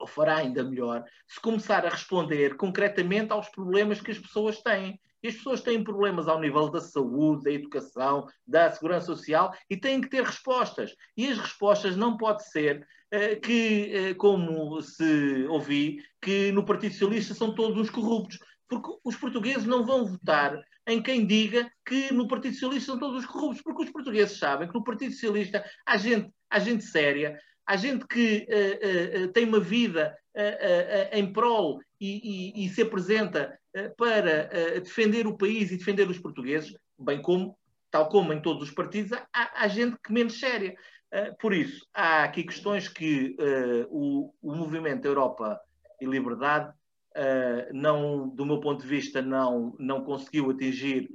[0.00, 5.00] ou fará ainda melhor, se começar a responder concretamente aos problemas que as pessoas têm.
[5.22, 9.76] E as pessoas têm problemas ao nível da saúde, da educação, da segurança social e
[9.76, 10.94] têm que ter respostas.
[11.16, 16.92] E as respostas não pode ser uh, que, uh, como se ouvi, que no Partido
[16.92, 18.38] Socialista são todos uns corruptos.
[18.68, 23.20] Porque os portugueses não vão votar em quem diga que no Partido Socialista são todos
[23.20, 27.38] os corruptos, porque os portugueses sabem que no Partido Socialista há gente, há gente séria,
[27.66, 32.82] há gente que uh, uh, tem uma vida uh, em prol e, e, e se
[32.82, 33.58] apresenta
[33.96, 34.48] para
[34.80, 37.56] defender o país e defender os portugueses, bem como,
[37.90, 40.74] tal como em todos os partidos, há, há gente que menos séria.
[41.40, 43.36] por isso, há aqui questões que
[43.88, 45.60] o, o, movimento Europa
[46.00, 46.72] e Liberdade,
[47.72, 51.08] não, do meu ponto de vista, não, não conseguiu atingir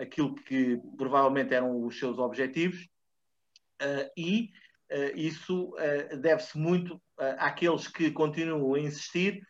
[0.00, 2.88] aquilo que provavelmente eram os seus objetivos.
[4.16, 4.52] e
[4.92, 9.40] eh, isso eh, deve-se muito eh, àqueles que continuam a insistir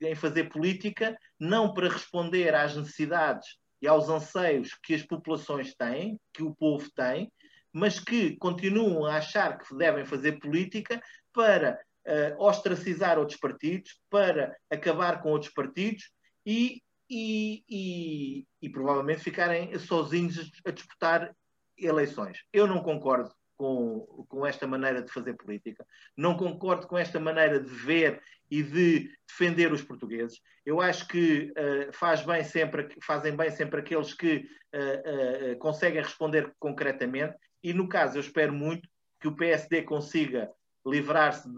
[0.00, 6.18] em fazer política, não para responder às necessidades e aos anseios que as populações têm,
[6.32, 7.30] que o povo tem,
[7.72, 11.00] mas que continuam a achar que devem fazer política
[11.32, 16.10] para uh, ostracizar outros partidos, para acabar com outros partidos
[16.44, 21.34] e, e, e, e provavelmente ficarem sozinhos a disputar
[21.76, 22.38] eleições.
[22.50, 25.86] Eu não concordo com, com esta maneira de fazer política,
[26.16, 30.40] não concordo com esta maneira de ver e de defender os portugueses.
[30.64, 36.02] Eu acho que uh, faz bem sempre, fazem bem sempre aqueles que uh, uh, conseguem
[36.02, 38.88] responder concretamente, e no caso eu espero muito
[39.20, 40.50] que o PSD consiga
[40.86, 41.48] livrar-se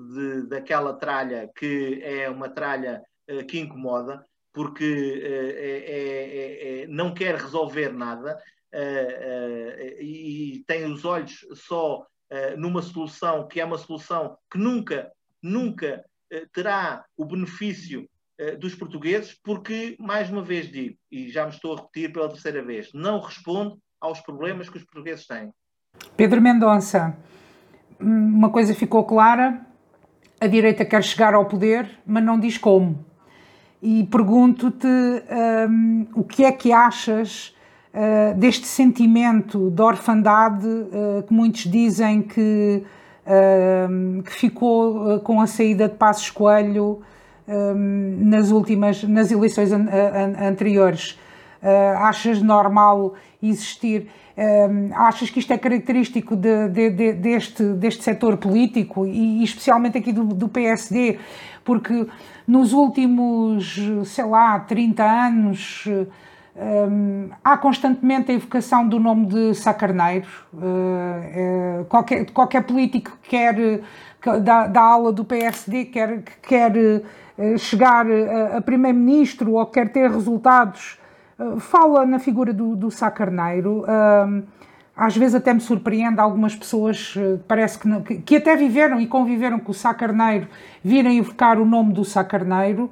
[0.48, 3.02] daquela tralha que é uma tralha
[3.46, 4.24] que incomoda,
[4.58, 8.36] porque é, é, é, não quer resolver nada,
[10.00, 15.10] e tem os olhos só uh, numa solução que é uma solução que nunca,
[15.42, 16.04] nunca
[16.52, 18.06] terá o benefício
[18.60, 22.62] dos portugueses, porque, mais uma vez digo, e já me estou a repetir pela terceira
[22.62, 25.50] vez, não responde aos problemas que os portugueses têm.
[26.16, 27.16] Pedro Mendonça,
[27.98, 29.66] uma coisa ficou clara:
[30.40, 33.04] a direita quer chegar ao poder, mas não diz como.
[33.82, 37.54] E pergunto-te um, o que é que achas
[37.94, 42.82] uh, deste sentimento de orfandade uh, que muitos dizem que,
[43.26, 47.00] uh, que ficou com a saída de Passos Coelho
[48.18, 51.18] nas últimas, nas eleições an an anteriores.
[51.98, 54.06] achas normal existir?
[54.94, 59.96] achas que isto é característico de, de, de, deste, deste setor político e, e especialmente
[59.96, 61.18] aqui do, do, PSD?
[61.64, 62.06] Porque
[62.46, 65.88] nos últimos, sei lá, 30 anos
[66.60, 70.26] um, há constantemente a evocação do nome de Sacarneiro.
[70.52, 73.80] Uh, uh, qualquer, qualquer político que quer,
[74.42, 79.92] da, da ala do PSD, quer, que quer uh, chegar a, a primeiro-ministro ou quer
[79.92, 80.98] ter resultados,
[81.60, 83.84] fala na figura do, do Sacarneiro.
[84.96, 87.14] às vezes até me surpreende algumas pessoas,
[87.46, 90.48] parece que, não, que, que, até viveram e conviveram com o Sacarneiro,
[90.82, 92.90] virem evocar o nome do Sacarneiro.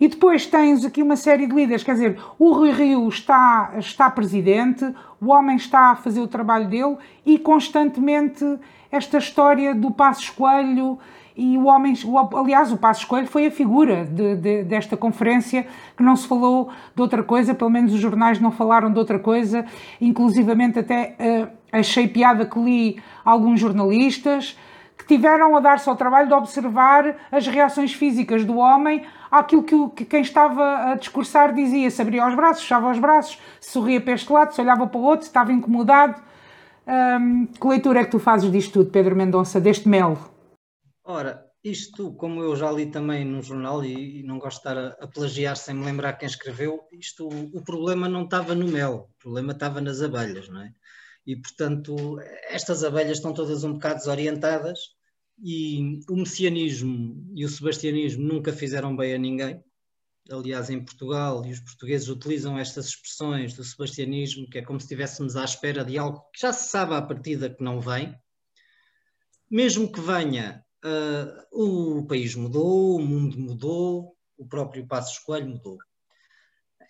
[0.00, 4.10] E depois tens aqui uma série de líderes, quer dizer, o Rui Rio está, está
[4.10, 4.84] presidente,
[5.20, 8.44] o homem está a fazer o trabalho dele e constantemente
[8.90, 10.98] esta história do Passos Coelho
[11.36, 15.66] e o homem, o, aliás, o Passos Coelho foi a figura de, de, desta conferência
[15.94, 19.18] que não se falou de outra coisa, pelo menos os jornais não falaram de outra
[19.18, 19.66] coisa,
[20.00, 24.56] inclusivamente até uh, achei piada que li alguns jornalistas
[24.96, 29.74] que tiveram a dar-se ao trabalho de observar as reações físicas do homem àquilo que,
[29.74, 31.90] o, que quem estava a discursar dizia.
[31.90, 35.02] Se abria os braços, fechava os braços, sorria para este lado, se olhava para o
[35.02, 36.20] outro, estava incomodado.
[36.86, 40.16] Hum, que leitura é que tu fazes disto tudo, Pedro Mendonça, deste mel?
[41.04, 44.78] Ora, isto, como eu já li também no jornal e, e não gosto de estar
[44.78, 49.08] a, a, plagiar sem me lembrar quem escreveu, isto, o problema não estava no mel,
[49.10, 50.72] o problema estava nas abelhas, não é?
[51.26, 54.78] E, portanto, estas abelhas estão todas um bocado desorientadas
[55.42, 59.62] e o messianismo e o sebastianismo nunca fizeram bem a ninguém.
[60.30, 64.86] Aliás, em Portugal, e os portugueses utilizam estas expressões do sebastianismo, que é como se
[64.86, 68.16] estivéssemos à espera de algo que já se sabe à partida que não vem.
[69.48, 75.78] Mesmo que venha, uh, o país mudou, o mundo mudou, o próprio Passo Escolho mudou.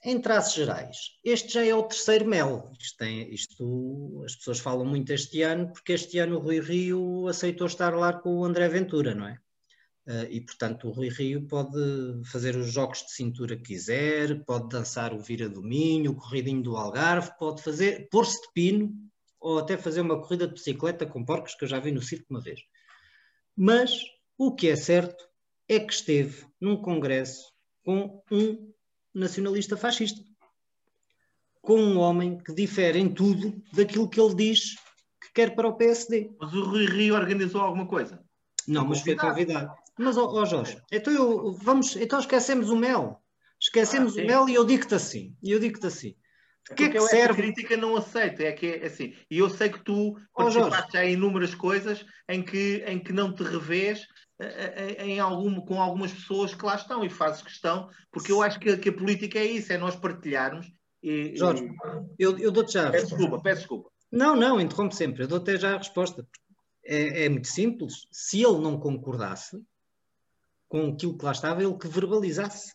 [0.09, 2.71] Em traços gerais, este já é o terceiro mel.
[2.79, 7.27] Isto, tem, isto, as pessoas falam muito este ano, porque este ano o Rui Rio
[7.27, 9.41] aceitou estar lá com o André Ventura, não é?
[10.07, 11.77] Uh, e, portanto, o Rui Rio pode
[12.31, 16.63] fazer os jogos de cintura que quiser, pode dançar o vira do Minho, o corridinho
[16.63, 18.95] do Algarve, pode fazer, pôr-se de pino,
[19.41, 22.27] ou até fazer uma corrida de bicicleta com porcos, que eu já vi no circo
[22.31, 22.61] uma vez.
[23.57, 23.91] Mas
[24.39, 25.29] o que é certo
[25.69, 27.53] é que esteve num congresso
[27.83, 28.73] com um
[29.17, 30.23] nacionalista fascista.
[31.61, 34.77] Com um homem que difere em tudo daquilo que ele diz
[35.21, 36.31] que quer para o PSD.
[36.39, 38.23] Mas o Rui Rio organizou alguma coisa?
[38.69, 39.73] Não, mas foi convidado.
[39.99, 43.21] Mas, ó, oh, Jorge, então, eu, vamos, então esquecemos o mel.
[43.59, 45.35] Esquecemos ah, o mel e eu digo-te assim.
[45.43, 46.15] E eu digo-te assim.
[46.69, 47.41] De que é que serve?
[47.41, 49.15] A crítica não aceito, é que é assim.
[49.31, 53.33] E eu sei que tu participaste já em inúmeras coisas em que, em que não
[53.33, 54.07] te revês
[54.99, 58.77] em algum, com algumas pessoas que lá estão e fazes questão, porque eu acho que,
[58.77, 60.71] que a política é isso, é nós partilharmos.
[61.03, 62.23] E, Jorge, e...
[62.23, 62.91] eu, eu dou-te já.
[62.91, 63.91] Peço desculpa, peço desculpa.
[64.13, 66.27] Não, não, interrompe sempre, eu dou-te já a resposta.
[66.85, 68.07] É, é, muito simples.
[68.11, 69.61] Se ele não concordasse
[70.69, 72.75] com aquilo que lá estava, ele que verbalizasse.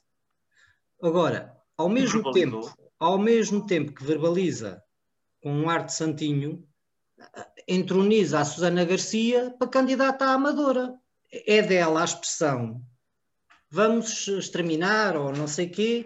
[1.01, 4.82] Agora, ao mesmo tempo, ao mesmo tempo que verbaliza
[5.41, 6.68] com um ar de santinho,
[7.68, 11.01] entroniza a Susana Garcia para candidata à Amadora
[11.32, 12.82] é dela a expressão
[13.71, 16.05] vamos exterminar ou não sei quê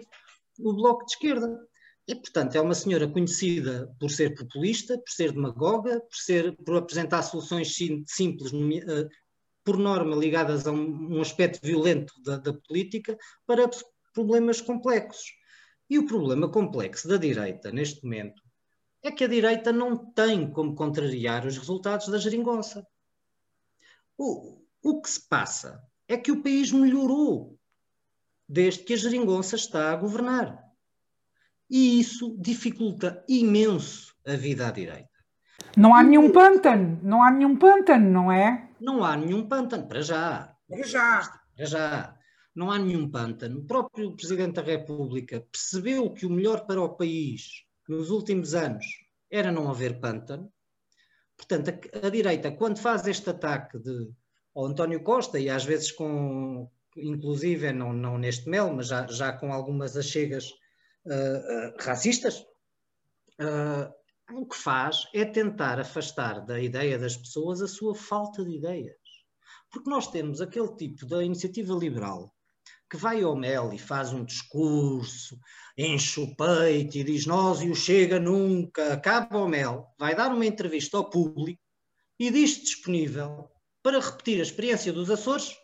[0.58, 1.68] o Bloco de Esquerda.
[2.08, 6.76] E, portanto, é uma senhora conhecida por ser populista, por ser demagoga, por, ser, por
[6.76, 7.74] apresentar soluções
[8.06, 9.08] simples, uh,
[9.64, 13.68] por norma ligadas a um aspecto violento da, da, política, para
[14.14, 15.32] problemas complexos.
[15.90, 18.40] E o problema complexo da direita, neste momento,
[19.02, 22.86] é que a direita não tem como contrariar os resultados da geringonça.
[24.16, 27.58] O, o que se passa é que o país melhorou
[28.48, 30.62] desde que a geringonça está a governar.
[31.68, 35.10] E isso dificulta imenso a vida à direita.
[35.76, 38.70] Não há nenhum pântano, não há nenhum pântano, não é?
[38.80, 40.54] Não há nenhum pântano, para já.
[40.68, 41.40] Para já.
[41.56, 42.16] Para já.
[42.54, 43.58] Não há nenhum pântano.
[43.58, 48.86] O próprio Presidente da República percebeu que o melhor para o país nos últimos anos
[49.28, 50.48] era não haver pântano.
[51.36, 54.08] Portanto, a, a direita, quando faz este ataque de,
[54.56, 59.30] ao António Costa, e às vezes com, inclusive, não, não neste mel, mas já, já
[59.30, 60.50] com algumas achegas
[61.04, 62.40] uh, uh, racistas,
[63.38, 63.92] uh,
[64.32, 68.96] o que faz é tentar afastar da ideia das pessoas a sua falta de ideias.
[69.70, 72.34] Porque nós temos aquele tipo da iniciativa liberal
[72.88, 75.38] que vai ao mel e faz um discurso,
[75.76, 80.32] enche o peito e diz nós e o Chega nunca, acaba o mel, vai dar
[80.32, 81.60] uma entrevista ao público
[82.18, 83.50] e diz disponível
[83.86, 85.56] para repetir a experiência dos Açores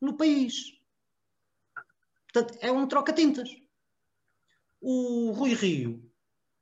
[0.00, 0.72] no país.
[2.32, 3.50] Portanto, é um troca-tintas.
[4.80, 6.10] O Rui Rio,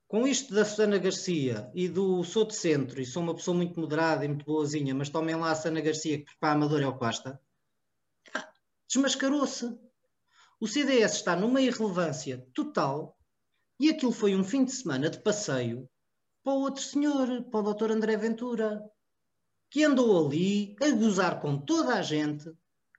[0.09, 3.79] com isto da Susana Garcia e do Sou de Centro, e sou uma pessoa muito
[3.79, 6.89] moderada e muito boazinha, mas tomem lá a Susana Garcia, que para a Amador é
[6.89, 7.39] o que
[8.89, 9.79] desmascarou-se.
[10.59, 13.17] O CDS está numa irrelevância total
[13.79, 15.89] e aquilo foi um fim de semana de passeio
[16.43, 17.93] para o outro senhor, para o Dr.
[17.93, 18.83] André Ventura,
[19.71, 22.51] que andou ali a gozar com toda a gente,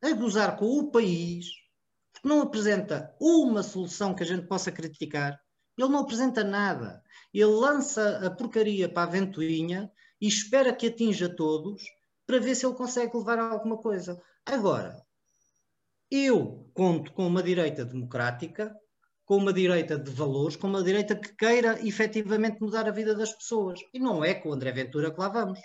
[0.01, 1.47] a gozar com o país,
[2.13, 5.39] porque não apresenta uma solução que a gente possa criticar.
[5.77, 7.01] Ele não apresenta nada.
[7.33, 11.83] Ele lança a porcaria para a ventoinha e espera que atinja todos
[12.27, 14.21] para ver se ele consegue levar alguma coisa.
[14.45, 15.01] Agora,
[16.11, 18.75] eu conto com uma direita democrática,
[19.25, 23.31] com uma direita de valores, com uma direita que queira efetivamente mudar a vida das
[23.31, 23.79] pessoas.
[23.93, 25.59] E não é com o André Ventura que lá vamos.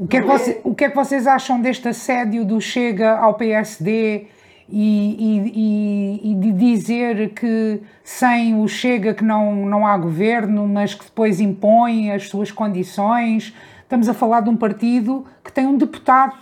[0.00, 3.18] O que, é que, você, o que, é que vocês acham deste assédio do Chega
[3.18, 4.28] ao PSD
[4.66, 10.94] e, e, e, de dizer que sem o Chega que não, não há governo, mas
[10.94, 13.54] que depois impõe as suas condições?
[13.82, 16.34] Estamos a falar de um partido que tem um deputado.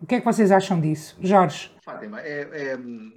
[0.00, 1.70] O que é que vocês acham disso, Jorge?
[1.90, 2.74] Fátima, é, é,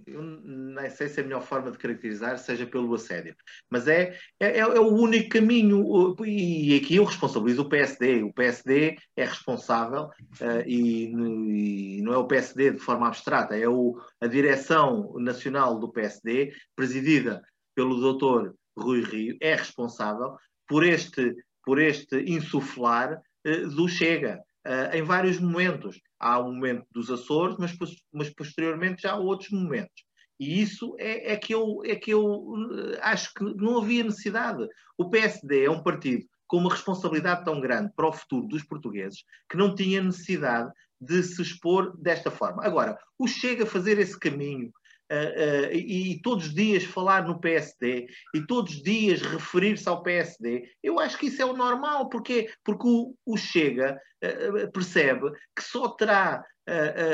[0.07, 3.35] eu nem sei se é a melhor forma de caracterizar seja pelo assédio,
[3.69, 8.23] mas é, é, é, o único caminho, e aqui eu responsabilizo o PSD.
[8.23, 13.67] O PSD é responsável, uh, e, e, não é o PSD de forma abstrata, é
[13.67, 17.43] o, a direção nacional do PSD, presidida
[17.75, 20.35] pelo doutor Rui Rio, é responsável
[20.67, 24.41] por este, por este insuflar uh, do Chega.
[24.65, 27.75] Uh, em vários momentos há um momento dos Açores, mas,
[28.13, 30.03] mas posteriormente já há outros momentos.
[30.39, 34.67] E isso é, é, que eu, é que eu eh, acho que não havia necessidade.
[34.97, 39.23] O PSD é um partido com uma responsabilidade tão grande para o futuro dos portugueses
[39.49, 42.65] que não tinha necessidade de se expor desta forma.
[42.65, 44.71] Agora, o Chega a fazer esse caminho
[45.13, 50.01] Uh, uh, e, todos os dias falar no PSD e todos os dias referir-se ao
[50.01, 55.29] PSD, eu acho que isso é o normal, porque, porque o, o Chega uh, percebe
[55.55, 56.43] que só terá,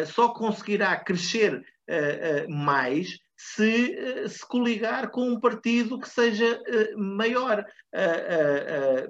[0.06, 1.60] só conseguirá crescer
[2.47, 6.62] mais se se coligar com um partido que seja
[6.95, 7.66] maior.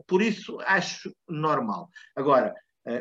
[0.08, 1.90] por isso acho normal.
[2.16, 2.56] Agora,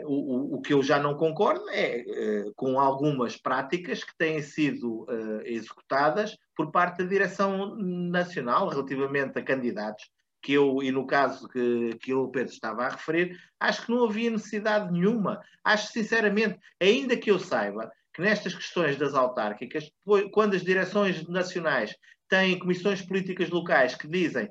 [0.05, 2.05] o, o, que eu já não concordo é
[2.47, 9.39] uh, com algumas práticas que têm sido uh, executadas por parte da direção nacional relativamente
[9.39, 10.11] a candidatos
[10.43, 14.05] que eu, e no caso que, que o Pedro estava a referir, acho que não
[14.05, 15.41] havia necessidade nenhuma.
[15.64, 19.91] Acho sinceramente, ainda que eu saiba que nestas questões das autárquicas,
[20.32, 21.95] quando as direções nacionais
[22.28, 24.50] têm comissões políticas locais que dizem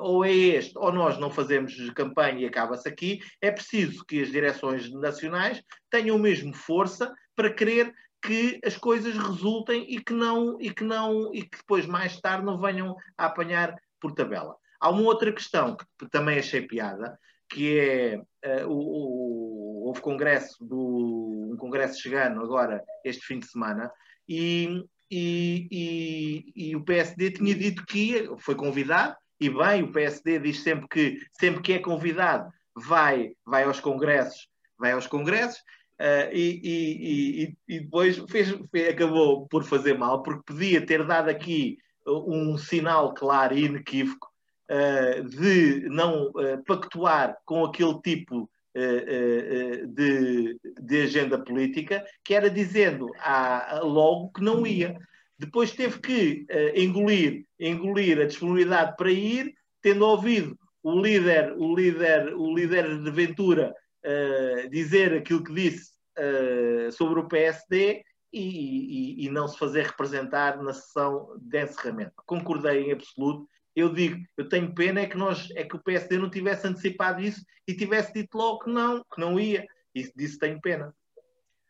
[0.00, 4.30] ou é este ou nós não fazemos campanha e acaba-se aqui, é preciso que as
[4.30, 7.92] direções nacionais tenham mesmo força para querer
[8.24, 12.44] que as coisas resultem e que não e que não e que depois mais tarde
[12.44, 14.56] não venham a apanhar por tabela.
[14.80, 17.18] Há uma outra questão que também achei piada,
[17.48, 18.16] que é
[18.62, 23.90] uh, o, o, houve congresso do um congresso chegando agora este fim de semana
[24.28, 29.92] e e, e, e, o PSD tinha dito que ia, foi convidado, e bem, o
[29.92, 34.48] PSD diz sempre que sempre que é convidado vai, vai aos congressos,
[34.78, 35.58] vai aos congressos,
[36.00, 38.54] uh, e, e, depois fez,
[38.90, 44.28] acabou por fazer mal, porque podia ter dado aqui um sinal claro e inequívoco
[44.70, 52.04] uh, de não uh, pactuar com aquele tipo eh, eh, eh, de, de, agenda política,
[52.24, 54.98] que era dizendo a, logo que não ia.
[55.38, 62.34] Depois teve que engolir, engolir a disponibilidade para ir, tendo ouvido o líder, o líder,
[62.36, 69.26] o líder de Ventura uh, dizer aquilo que disse uh, sobre o PSD e, e,
[69.26, 72.12] e, não se fazer representar na sessão de encerramento.
[72.26, 73.48] Concordei em absoluto.
[73.74, 77.20] Eu digo, eu tenho pena é que nós, é que o PSD não tivesse antecipado
[77.20, 79.66] isso e tivesse dito logo que não, que não ia.
[79.94, 80.94] E disso tenho pena.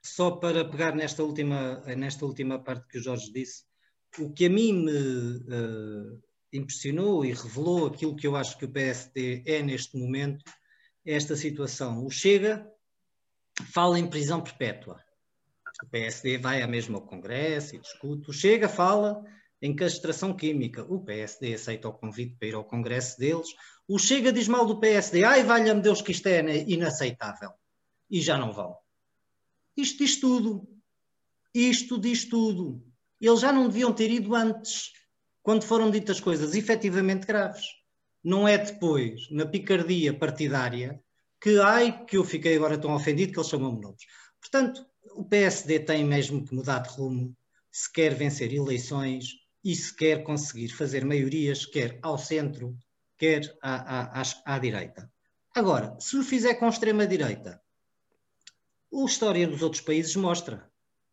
[0.03, 3.65] Só para pegar nesta última, nesta última parte que o Jorge disse,
[4.19, 8.71] o que a mim me uh, impressionou e revelou aquilo que eu acho que o
[8.71, 10.45] PSD é neste momento,
[11.05, 12.05] é esta situação.
[12.05, 12.67] O Chega
[13.73, 15.01] fala em prisão perpétua.
[15.83, 18.31] O PSD vai à mesma ao Congresso e discute.
[18.31, 19.23] O Chega fala
[19.65, 20.85] em castração química.
[20.85, 23.49] O PSD aceita o convite para ir ao Congresso deles.
[23.89, 25.25] O Chega diz mal do PSD.
[25.25, 27.51] Ai, valha-me Deus que isto é inaceitável.
[28.11, 28.77] E já não vão.
[29.75, 30.69] Isto diz tudo.
[31.55, 32.85] Isto diz tudo.
[33.19, 34.93] Eles já não deviam ter ido antes,
[35.43, 37.65] quando foram ditas coisas efetivamente graves.
[38.23, 41.03] Não é depois, na picardia partidária,
[41.41, 44.03] que ai, que eu fiquei agora tão ofendido que eles chamam-me nomes.
[44.39, 47.35] Portanto, o PSD tem mesmo que mudar de rumo
[47.73, 52.77] se quer vencer eleições e se quer conseguir fazer maiorias, quer ao centro,
[53.17, 55.11] quer à, à, à, à direita.
[55.55, 57.61] Agora, se o fizer com extrema-direita,
[58.93, 60.69] a história dos outros países mostra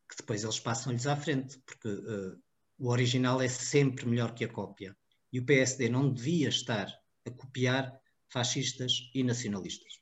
[0.10, 2.38] que depois eles passam-lhes à frente, porque uh,
[2.78, 4.96] o original é sempre melhor que a cópia.
[5.32, 6.88] E o PSD não devia estar
[7.26, 7.94] a copiar
[8.30, 10.02] fascistas e nacionalistas.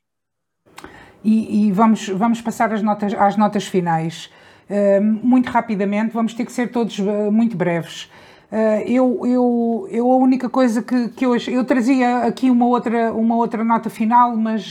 [1.22, 4.30] E, e vamos, vamos passar às notas, às notas finais.
[4.68, 8.08] Uh, muito rapidamente, vamos ter que ser todos uh, muito breves.
[8.50, 13.12] Uh, eu, eu, eu a única coisa que, que hoje eu trazia aqui uma outra,
[13.12, 14.68] uma outra nota final, mas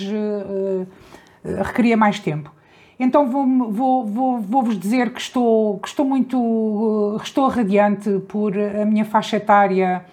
[1.66, 2.52] requeria mais tempo.
[3.00, 8.86] Então vou-vos vou, vou, vou dizer que estou, que estou muito estou radiante por a
[8.86, 10.04] minha faixa etária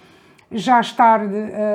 [0.53, 1.21] já estar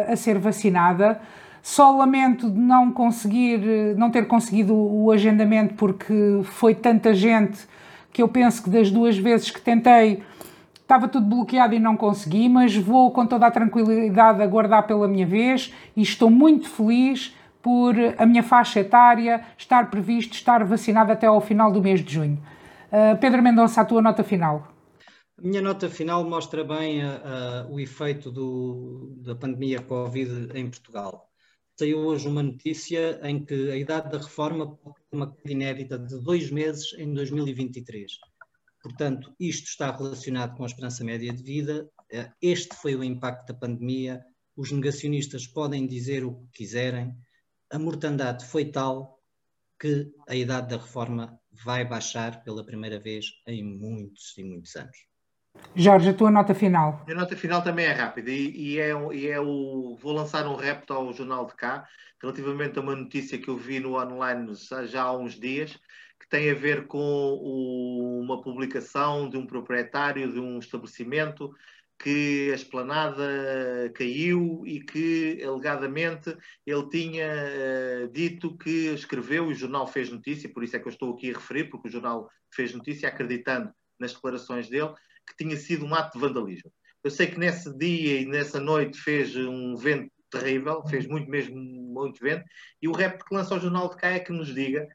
[0.08, 1.20] a ser vacinada.
[1.62, 3.60] Só lamento de não conseguir,
[3.96, 7.68] não ter conseguido o agendamento porque foi tanta gente
[8.12, 10.24] que eu penso que das duas vezes que tentei
[10.92, 15.26] estava tudo bloqueado e não consegui, mas vou com toda a tranquilidade aguardar pela minha
[15.26, 21.28] vez e estou muito feliz por a minha faixa etária estar previsto estar vacinado até
[21.28, 22.44] ao final do mês de junho.
[22.92, 24.68] Uh, Pedro Mendonça, a tua nota final.
[25.38, 30.70] A minha nota final mostra bem uh, uh, o efeito do, da pandemia Covid em
[30.70, 31.30] Portugal.
[31.80, 36.20] Saiu hoje uma notícia em que a idade da reforma pode ter uma inédita de
[36.22, 38.12] dois meses em 2023.
[38.82, 41.90] Portanto, isto está relacionado com a esperança média de vida.
[42.42, 44.24] Este foi o impacto da pandemia.
[44.56, 47.16] Os negacionistas podem dizer o que quiserem,
[47.72, 49.18] a mortandade foi tal
[49.80, 54.98] que a idade da reforma vai baixar pela primeira vez em muitos e muitos anos.
[55.76, 57.04] Jorge, a tua nota final.
[57.10, 59.98] A nota final também é rápida e, e, é, e é o.
[60.00, 61.88] Vou lançar um repto ao Jornal de Cá
[62.22, 64.54] relativamente a uma notícia que eu vi no online
[64.86, 65.78] já há uns dias
[66.22, 71.52] que tem a ver com o, uma publicação de um proprietário de um estabelecimento
[71.98, 79.56] que a esplanada caiu e que, alegadamente, ele tinha uh, dito que escreveu, e o
[79.56, 82.30] jornal fez notícia, por isso é que eu estou aqui a referir, porque o jornal
[82.52, 84.94] fez notícia acreditando nas declarações dele,
[85.28, 86.72] que tinha sido um ato de vandalismo.
[87.04, 91.56] Eu sei que nesse dia e nessa noite fez um vento terrível, fez muito mesmo
[91.56, 92.46] muito vento,
[92.80, 94.88] e o rap que lança ao jornal de cá é que nos diga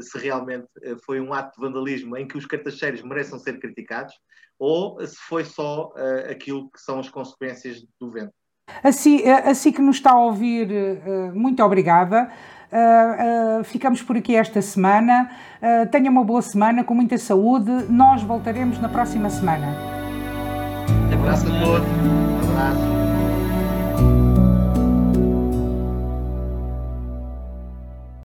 [0.00, 4.14] se realmente uh, foi um ato de vandalismo em que os cartacheiros mereçam ser criticados,
[4.58, 8.32] ou se foi só uh, aquilo que são as consequências do vento.
[8.82, 10.68] Assim, assim que nos está a ouvir,
[11.32, 12.32] muito obrigada.
[12.72, 15.30] Uh, uh, ficamos por aqui esta semana.
[15.62, 17.70] Uh, tenha uma boa semana, com muita saúde.
[17.88, 19.76] Nós voltaremos na próxima semana.
[21.10, 21.88] Um abraço a todos.
[21.88, 22.95] Um abraço.